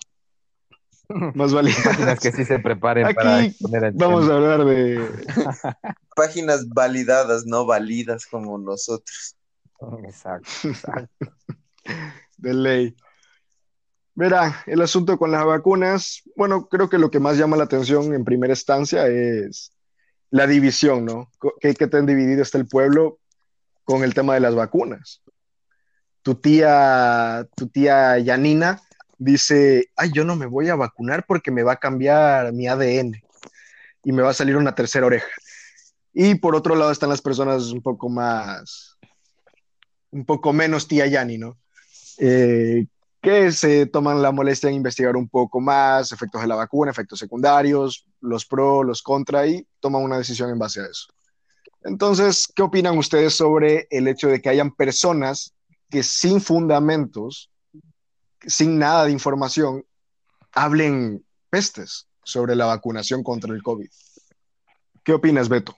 [1.36, 1.86] Más validadas.
[1.86, 4.34] Páginas que sí se preparen Aquí para exponer el Vamos tema.
[4.34, 5.10] a hablar de,
[6.16, 9.36] Páginas validadas, no validas como nosotros.
[10.06, 11.34] Exacto, exacto.
[12.38, 12.96] de ley.
[14.16, 18.14] Verá, el asunto con las vacunas, bueno, creo que lo que más llama la atención
[18.14, 19.72] en primera instancia es
[20.30, 21.32] la división, ¿no?
[21.60, 23.20] ¿Qué, qué tan dividido está el pueblo
[23.84, 25.24] con el tema de las vacunas?
[26.22, 28.82] Tu tía, tu tía Yanina
[29.18, 33.22] dice, ay, yo no me voy a vacunar porque me va a cambiar mi ADN
[34.04, 35.28] y me va a salir una tercera oreja.
[36.14, 38.98] Y por otro lado están las personas un poco más,
[40.12, 41.58] un poco menos tía Yani, ¿no?
[42.20, 42.86] Eh,
[43.22, 47.20] que se toman la molestia de investigar un poco más efectos de la vacuna, efectos
[47.20, 51.08] secundarios, los pro, los contra y toman una decisión en base a eso.
[51.84, 55.54] Entonces, ¿qué opinan ustedes sobre el hecho de que hayan personas
[55.90, 57.50] que sin fundamentos,
[58.46, 59.86] sin nada de información,
[60.52, 63.90] hablen pestes sobre la vacunación contra el COVID?
[65.04, 65.76] ¿Qué opinas, Beto?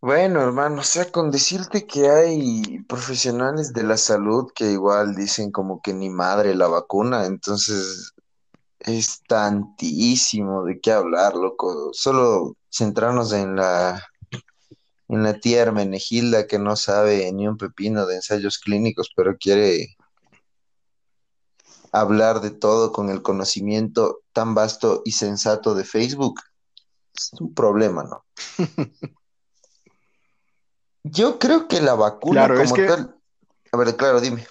[0.00, 5.50] Bueno, hermano, o sea, con decirte que hay profesionales de la salud que igual dicen
[5.50, 8.12] como que ni madre la vacuna, entonces
[8.80, 11.88] es tantísimo de qué hablar, loco.
[11.92, 14.02] Solo centrarnos en la
[15.08, 19.96] en la tía Hermenegilda que no sabe ni un pepino de ensayos clínicos, pero quiere
[21.94, 26.40] hablar de todo con el conocimiento tan vasto y sensato de Facebook.
[27.14, 28.24] Es un problema, ¿no?
[31.04, 33.16] Yo creo que la vacuna Claro, es como que- tal.
[33.70, 34.46] A ver, claro, dime.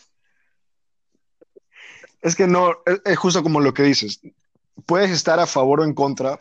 [2.22, 2.72] Es que no,
[3.06, 4.22] es, justo como lo que dices.
[4.86, 6.40] Puedes estar a favor o en contra,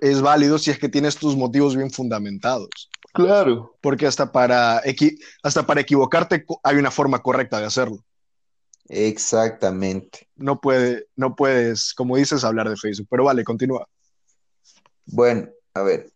[0.00, 2.90] es válido si es que tienes tus motivos bien fundamentados.
[3.12, 3.76] Claro.
[3.80, 4.82] Porque hasta para,
[5.42, 7.98] hasta para equivocarte hay una forma correcta de hacerlo.
[8.88, 10.28] Exactamente.
[10.36, 13.08] No, puede, no puedes, como dices, hablar de Facebook.
[13.10, 13.88] Pero vale, continúa.
[15.06, 16.10] Bueno, a ver.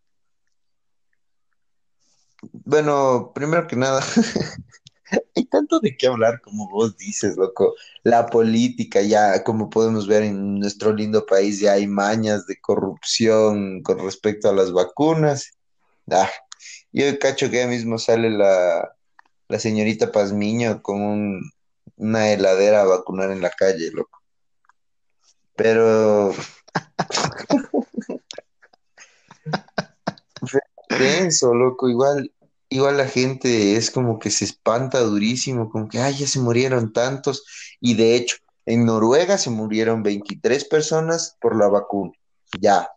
[2.52, 4.00] Bueno, primero que nada,
[5.34, 7.74] hay tanto de qué hablar como vos dices, loco.
[8.04, 13.82] La política, ya como podemos ver en nuestro lindo país, ya hay mañas de corrupción
[13.82, 15.52] con respecto a las vacunas.
[16.10, 16.30] Ah,
[16.92, 18.94] yo cacho que ya mismo sale la,
[19.48, 21.52] la señorita Pazmiño con un-
[21.98, 24.22] una heladera a vacunar en la calle, loco.
[25.54, 26.32] Pero
[30.98, 31.88] denso, loco.
[31.88, 32.32] Igual,
[32.68, 36.92] igual la gente es como que se espanta durísimo, como que, ay, ya se murieron
[36.92, 37.44] tantos.
[37.80, 42.12] Y de hecho, en Noruega se murieron 23 personas por la vacuna.
[42.60, 42.90] Ya.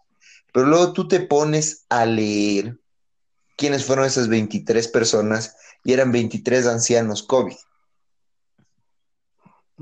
[0.53, 2.79] Pero luego tú te pones a leer
[3.57, 7.55] quiénes fueron esas 23 personas y eran 23 ancianos COVID.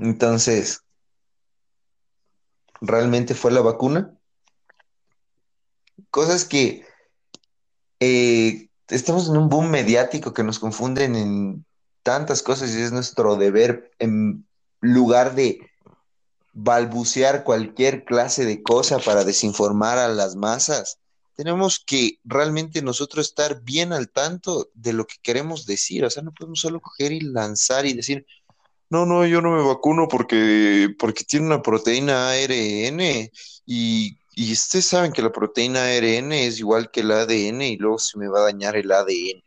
[0.00, 0.82] Entonces,
[2.80, 4.16] ¿realmente fue la vacuna?
[6.10, 6.86] Cosas que
[8.00, 11.66] eh, estamos en un boom mediático que nos confunden en
[12.02, 14.46] tantas cosas y es nuestro deber, en
[14.80, 15.70] lugar de
[16.54, 20.98] balbucear cualquier clase de cosa para desinformar a las masas,
[21.34, 26.04] tenemos que realmente nosotros estar bien al tanto de lo que queremos decir.
[26.04, 28.26] O sea, no podemos solo coger y lanzar y decir,
[28.90, 33.00] no, no, yo no me vacuno porque, porque tiene una proteína ARN
[33.64, 38.00] y, y ustedes saben que la proteína ARN es igual que el ADN y luego
[38.00, 39.42] se me va a dañar el ADN.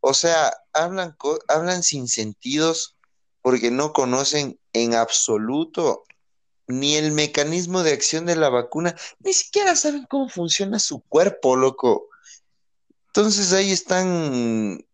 [0.00, 1.16] O sea, hablan,
[1.48, 2.96] hablan sin sentidos
[3.42, 6.04] porque no conocen en absoluto
[6.66, 11.56] ni el mecanismo de acción de la vacuna, ni siquiera saben cómo funciona su cuerpo,
[11.56, 12.08] loco.
[13.08, 14.84] Entonces ahí están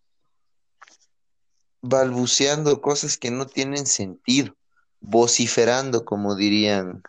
[1.83, 4.55] balbuceando cosas que no tienen sentido,
[5.01, 7.03] vociferando, como dirían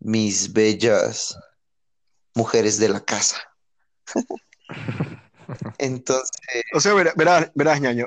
[0.00, 1.36] mis bellas
[2.34, 3.36] mujeres de la casa.
[5.78, 6.30] Entonces,
[6.74, 8.06] O sea, verá- verás, verás, ñaño,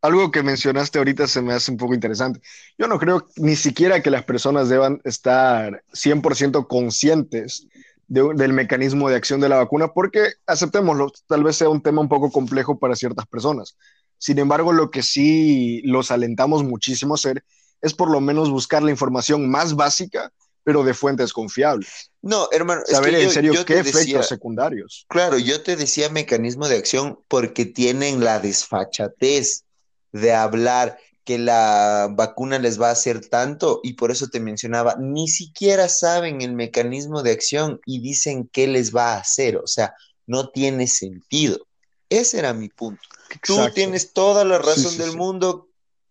[0.00, 2.40] algo que mencionaste ahorita se me hace un poco interesante.
[2.78, 7.66] Yo no creo ni siquiera que las personas deban estar 100% conscientes
[8.08, 12.00] de- del mecanismo de acción de la vacuna, porque aceptémoslo, tal vez sea un tema
[12.00, 13.76] un poco complejo para ciertas personas.
[14.22, 17.42] Sin embargo, lo que sí los alentamos muchísimo a hacer
[17.80, 22.12] es por lo menos buscar la información más básica pero de fuentes confiables.
[22.22, 25.06] No, hermano, es Saber que en yo- serio yo qué te efectos decía- secundarios.
[25.08, 29.64] Claro, yo te decía mecanismo de acción porque tienen la desfachatez
[30.12, 34.94] de hablar que la vacuna les va a hacer tanto y por eso te mencionaba,
[35.00, 39.66] ni siquiera saben el mecanismo de acción y dicen qué les va a hacer, o
[39.66, 39.94] sea,
[40.28, 41.66] no tiene sentido.
[42.12, 43.02] Ese era mi punto.
[43.42, 45.16] Tú tienes toda la razón sí, del sí.
[45.16, 45.70] mundo,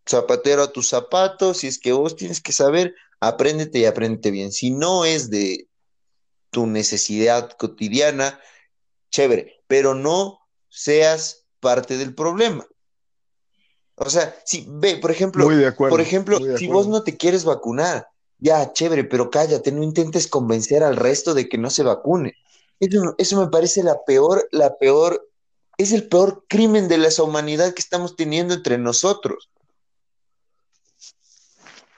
[0.09, 4.51] zapatero a tus zapatos, si es que vos tienes que saber, apréndete y apréndete bien.
[4.51, 5.67] Si no es de
[6.49, 8.39] tu necesidad cotidiana,
[9.11, 10.39] chévere, pero no
[10.69, 12.65] seas parte del problema.
[13.95, 15.93] O sea, si ve, por ejemplo, Muy de acuerdo.
[15.93, 18.07] por ejemplo, muy de si vos no te quieres vacunar,
[18.39, 22.33] ya, chévere, pero cállate, no intentes convencer al resto de que no se vacune.
[22.79, 25.30] Eso, eso me parece la peor, la peor,
[25.77, 29.49] es el peor crimen de lesa humanidad que estamos teniendo entre nosotros.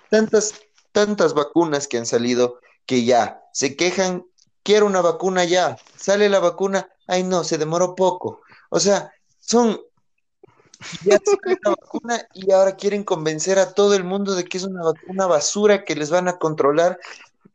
[0.09, 0.53] Tantas,
[0.91, 4.25] tantas vacunas que han salido que ya se quejan,
[4.63, 8.41] quiero una vacuna ya, sale la vacuna, ay no, se demoró poco.
[8.69, 9.79] O sea, son
[11.05, 14.63] ya sale la vacuna y ahora quieren convencer a todo el mundo de que es
[14.63, 16.99] una vacuna basura que les van a controlar.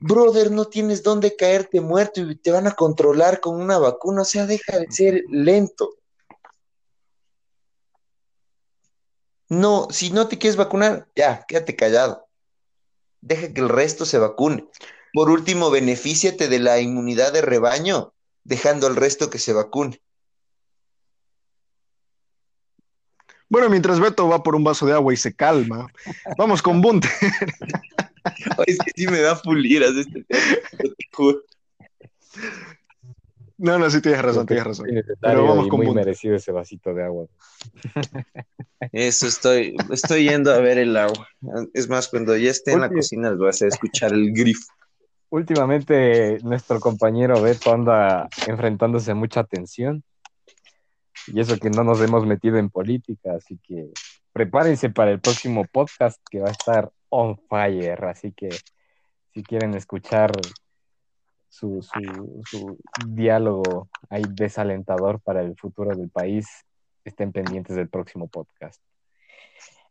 [0.01, 4.23] Brother, no tienes dónde caerte muerto y te van a controlar con una vacuna.
[4.23, 5.98] O sea, deja de ser lento.
[9.49, 12.29] No, si no te quieres vacunar, ya, quédate callado.
[13.21, 14.67] Deja que el resto se vacune.
[15.13, 18.13] Por último, benefíciate de la inmunidad de rebaño,
[18.45, 20.01] dejando al resto que se vacune.
[23.49, 25.91] Bueno, mientras Beto va por un vaso de agua y se calma,
[26.37, 27.09] vamos con Bunte.
[28.67, 30.43] Es que sí me da puliras este tema.
[33.59, 34.87] No, no, sí tienes razón, tienes razón.
[35.21, 37.27] Pero vamos con muy merecido ese vasito de agua.
[38.93, 41.29] Eso estoy, estoy yendo a ver el agua.
[41.75, 44.73] Es más, cuando ya esté en la cocina les voy a hacer escuchar el grifo.
[45.31, 50.05] Últimamente nuestro compañero Beto anda enfrentándose a mucha tensión.
[51.27, 53.91] Y eso que no nos hemos metido en política, así que
[54.33, 58.05] prepárense para el próximo podcast que va a estar on fire.
[58.05, 58.51] Así que
[59.35, 60.31] si quieren escuchar
[61.49, 66.47] su, su, su diálogo ahí desalentador para el futuro del país,
[67.05, 68.81] estén pendientes del próximo podcast.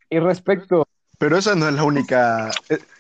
[0.10, 0.88] Y respecto
[1.18, 2.52] Pero esa no es la única,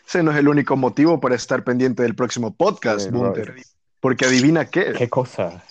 [0.05, 3.55] ese no es el único motivo para estar pendiente del próximo podcast, Bunter.
[3.99, 5.63] Porque adivina qué, ¿Qué cosa?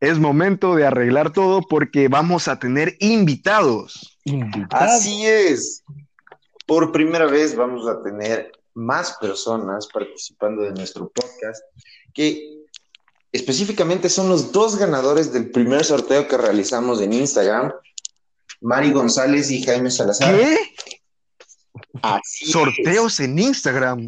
[0.00, 4.18] es momento de arreglar todo porque vamos a tener invitados.
[4.24, 4.84] Invitado.
[4.84, 5.82] Así es.
[6.66, 11.60] Por primera vez vamos a tener más personas participando de nuestro podcast
[12.14, 12.64] que
[13.32, 17.72] específicamente son los dos ganadores del primer sorteo que realizamos en Instagram,
[18.60, 20.34] Mari González y Jaime Salazar.
[20.34, 20.56] ¿Qué?
[22.02, 22.52] Así es.
[22.52, 24.06] Sorteos en Instagram.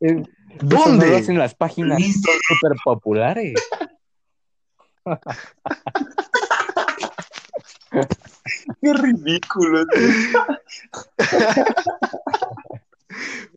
[0.00, 0.24] Eso no
[0.60, 1.16] ¿Dónde?
[1.16, 3.54] hacen las páginas súper populares.
[8.80, 9.84] Qué ridículo.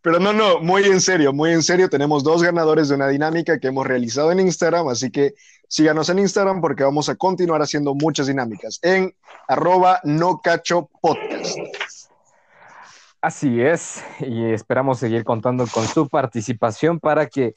[0.08, 1.90] Pero no, no, muy en serio, muy en serio.
[1.90, 5.34] Tenemos dos ganadores de una dinámica que hemos realizado en Instagram, así que
[5.68, 9.14] síganos en Instagram porque vamos a continuar haciendo muchas dinámicas en
[9.50, 11.58] arroba no cacho podcast.
[13.20, 17.54] Así es, y esperamos seguir contando con su participación para que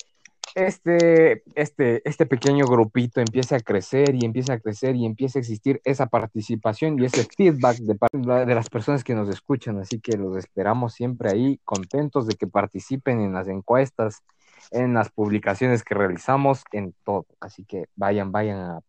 [0.55, 5.41] este, este, este pequeño grupito empiece a crecer y empiece a crecer y empiece a
[5.41, 9.79] existir esa participación y ese feedback de, las personas que nos escuchan.
[9.79, 14.23] Así que los esperamos siempre ahí, contentos de que participen en las encuestas,
[14.71, 17.27] en las publicaciones que realizamos, en todo.
[17.41, 18.81] Así que vayan, vayan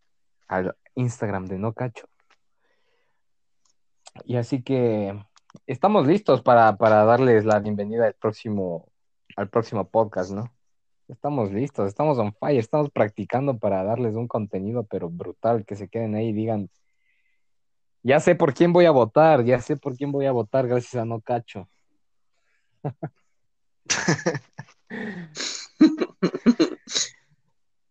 [0.47, 2.07] al Instagram de No Cacho.
[4.25, 5.17] Y así que
[5.67, 8.87] estamos listos para, para darles la bienvenida al próximo,
[9.37, 10.51] al próximo podcast, ¿no?
[11.11, 15.89] Estamos listos, estamos on fire, estamos practicando para darles un contenido, pero brutal, que se
[15.89, 16.69] queden ahí y digan,
[18.01, 20.95] ya sé por quién voy a votar, ya sé por quién voy a votar gracias
[20.95, 21.67] a No Cacho.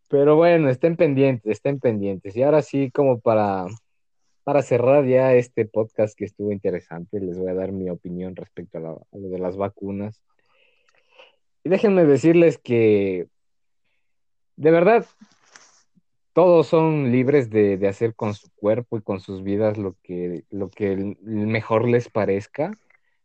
[0.09, 2.35] Pero bueno, estén pendientes, estén pendientes.
[2.37, 3.67] Y ahora sí, como para,
[4.45, 8.79] para cerrar ya este podcast que estuvo interesante, les voy a dar mi opinión respecto
[8.79, 10.23] a, la- a lo de las vacunas.
[11.63, 13.29] Y déjenme decirles que,
[14.57, 15.07] de verdad,
[16.33, 20.45] todos son libres de, de hacer con su cuerpo y con sus vidas lo que,
[20.51, 22.73] lo que mejor les parezca.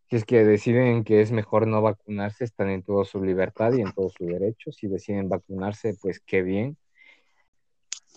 [0.10, 3.82] Si es que deciden que es mejor no vacunarse, están en toda su libertad y
[3.82, 4.72] en todo su derecho.
[4.72, 6.78] Si deciden vacunarse, pues qué bien.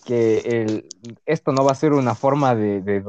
[0.05, 0.87] Que el,
[1.25, 3.01] esto no va a ser una forma de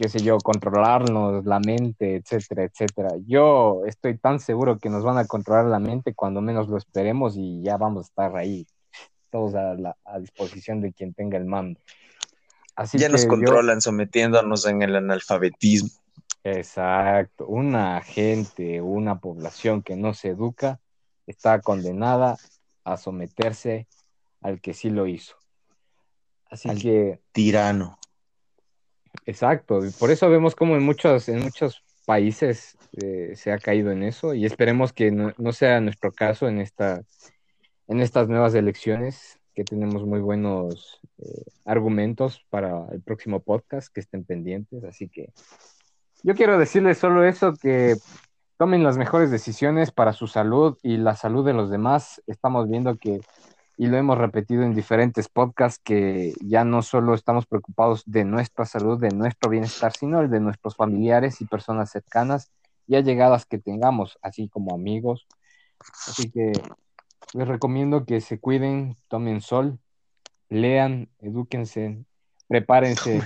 [0.00, 3.10] qué sé yo, controlarnos la mente, etcétera, etcétera.
[3.26, 7.34] Yo estoy tan seguro que nos van a controlar la mente cuando menos lo esperemos
[7.36, 8.66] y ya vamos a estar ahí,
[9.28, 11.78] todos a, la, a disposición de quien tenga el mando.
[12.76, 15.90] Así ya nos controlan sometiéndonos en el analfabetismo.
[16.44, 20.80] Exacto, una gente, una población que no se educa
[21.26, 22.38] está condenada
[22.84, 23.86] a someterse
[24.40, 25.34] al que sí lo hizo.
[26.48, 27.99] Así que tirano.
[29.26, 34.02] Exacto, por eso vemos como en muchos, en muchos países eh, se ha caído en
[34.02, 37.02] eso y esperemos que no, sea nuestro caso en, esta,
[37.88, 44.00] en estas nuevas elecciones, que tenemos muy buenos eh, argumentos para el próximo podcast, que
[44.00, 44.84] estén pendientes.
[44.84, 45.32] Así que
[46.22, 47.96] yo quiero decirles solo eso, que
[48.56, 52.22] tomen las mejores decisiones para su salud y la salud de los demás.
[52.26, 53.20] Estamos viendo que
[53.80, 58.66] y lo hemos repetido en diferentes podcasts que ya no solo estamos preocupados de nuestra
[58.66, 62.50] salud, de nuestro bienestar, sino el de nuestros familiares y personas cercanas
[62.86, 65.26] y allegadas que tengamos, así como amigos.
[66.06, 66.52] Así que
[67.32, 69.78] les recomiendo que se cuiden, tomen sol,
[70.50, 72.04] lean, edúquense,
[72.48, 73.22] prepárense.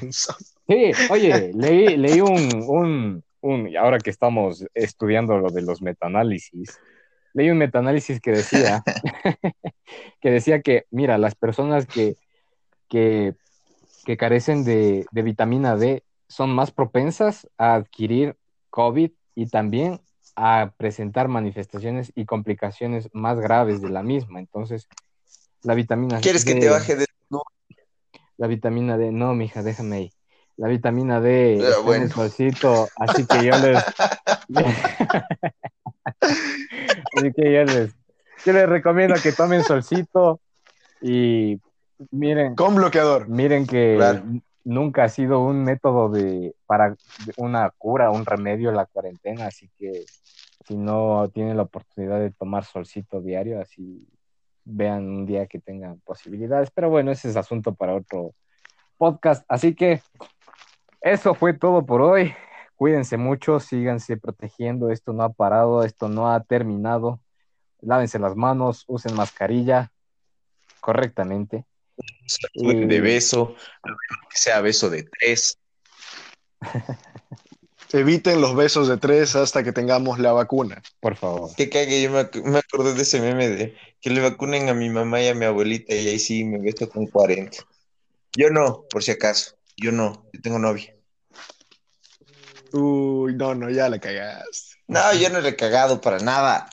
[0.66, 6.78] Sí, oye, leí, leí un, un, un, ahora que estamos estudiando lo de los metaanálisis,
[7.34, 8.82] leí un metaanálisis que decía,
[10.20, 12.16] que decía que, mira, las personas que,
[12.88, 13.34] que,
[14.16, 18.36] carecen de, vitamina D son más propensas a adquirir
[18.70, 20.00] COVID y también
[20.36, 24.38] a presentar manifestaciones y complicaciones más graves de la misma.
[24.40, 24.88] Entonces,
[25.62, 27.42] la vitamina ¿Quieres que te baje de no?
[28.36, 30.12] La vitamina D, no, mija, déjame ahí.
[30.56, 32.08] La vitamina D ah, bueno.
[32.08, 33.82] solcito, así que yo les
[37.16, 37.94] Así que yo les,
[38.44, 40.40] les recomiendo que tomen solcito
[41.00, 41.60] y
[42.10, 42.54] miren.
[42.54, 43.28] Con bloqueador.
[43.28, 43.98] Miren que
[44.64, 46.96] nunca ha sido un método de para
[47.36, 50.04] una cura, un remedio la cuarentena, así que
[50.66, 54.06] si no tienen la oportunidad de tomar solcito diario, así
[54.64, 56.70] vean un día que tengan posibilidades.
[56.70, 58.34] Pero bueno, ese es asunto para otro
[58.96, 59.44] podcast.
[59.48, 60.00] Así que
[61.02, 62.34] eso fue todo por hoy.
[62.76, 67.20] Cuídense mucho, síganse protegiendo, esto no ha parado, esto no ha terminado.
[67.80, 69.92] Lávense las manos, usen mascarilla
[70.80, 71.64] correctamente.
[72.54, 73.54] De beso,
[74.30, 75.58] que sea beso de tres.
[77.92, 80.82] Eviten los besos de tres hasta que tengamos la vacuna.
[80.98, 81.54] Por favor.
[81.54, 84.90] Que cague, yo me, me acordé de ese meme de que le vacunen a mi
[84.90, 87.58] mamá y a mi abuelita y ahí sí me beso con 40.
[88.36, 89.54] Yo no, por si acaso.
[89.76, 90.93] Yo no, yo tengo novia.
[92.74, 94.78] Uy, no, no, ya la cagaste.
[94.88, 96.68] No, yo no le he cagado para nada.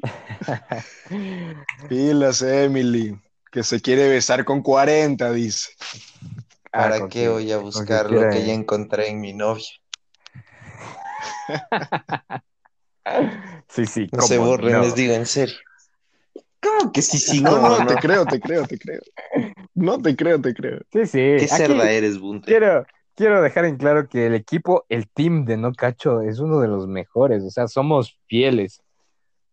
[1.88, 3.18] Pilas, Emily,
[3.50, 5.70] que se quiere besar con 40, dice.
[6.70, 9.66] ¿Para ah, qué voy a buscar lo que ya encontré en mi novia?
[13.68, 14.08] sí, sí.
[14.12, 15.56] No se borren, les digo en serio.
[16.60, 17.40] ¿Cómo que sí, sí?
[17.40, 19.00] No, no, te creo, te creo, te creo.
[19.74, 20.78] No te creo, te creo.
[20.92, 21.36] Sí, sí.
[21.38, 22.46] Qué cerda eres, Bunte.
[22.46, 26.60] Quiero, quiero dejar en claro que el equipo, el team de No Cacho es uno
[26.60, 28.82] de los mejores, o sea, somos fieles,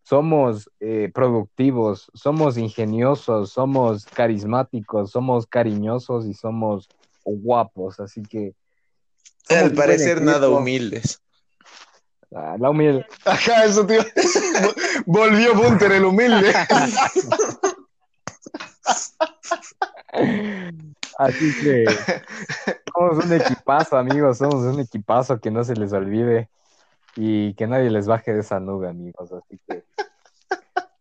[0.02, 6.88] somos eh, productivos, somos ingeniosos, somos carismáticos, somos cariñosos y somos
[7.24, 8.54] guapos, así que...
[9.48, 11.20] Al parecer nada humildes.
[12.34, 13.04] Ah, la humilde.
[13.24, 14.00] Ajá, eso tío.
[15.04, 16.52] Volvió Bunter el humilde.
[21.18, 21.84] Así que
[22.92, 26.48] somos un equipazo, amigos, somos un equipazo que no se les olvide
[27.16, 29.32] y que nadie les baje de esa nube, amigos.
[29.32, 29.84] Así que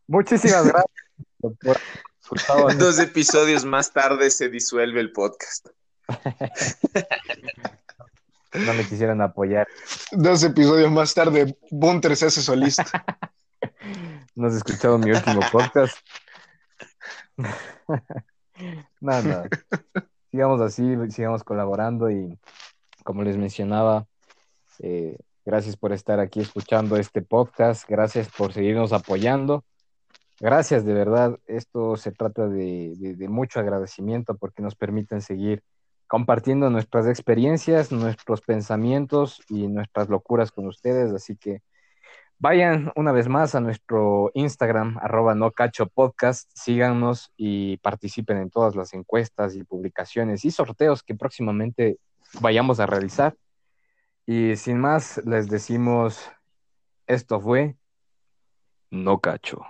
[0.08, 1.02] muchísimas gracias.
[2.78, 5.68] Dos episodios más tarde se disuelve el podcast.
[8.54, 9.66] No me quisieron apoyar.
[10.12, 12.86] Dos episodios más tarde, Bunter se hace solista.
[14.36, 15.98] No has escuchado mi último podcast.
[19.00, 19.48] Nada,
[20.32, 22.40] sigamos así, sigamos colaborando y
[23.04, 24.08] como les mencionaba,
[24.80, 29.66] eh, gracias por estar aquí escuchando este podcast, gracias por seguirnos apoyando.
[30.40, 35.62] Gracias, de verdad, esto se trata de, de mucho agradecimiento porque nos permiten seguir
[36.08, 41.14] compartiendo nuestras experiencias, nuestros pensamientos y nuestras locuras con ustedes.
[41.14, 41.62] Así que
[42.42, 48.50] Vayan una vez más a nuestro Instagram, arroba no cacho podcast, síganos y participen en
[48.50, 52.00] todas las encuestas y publicaciones y sorteos que próximamente
[52.40, 53.36] vayamos a realizar.
[54.26, 56.32] Y sin más, les decimos,
[57.06, 57.76] esto fue
[58.90, 59.62] No Cacho.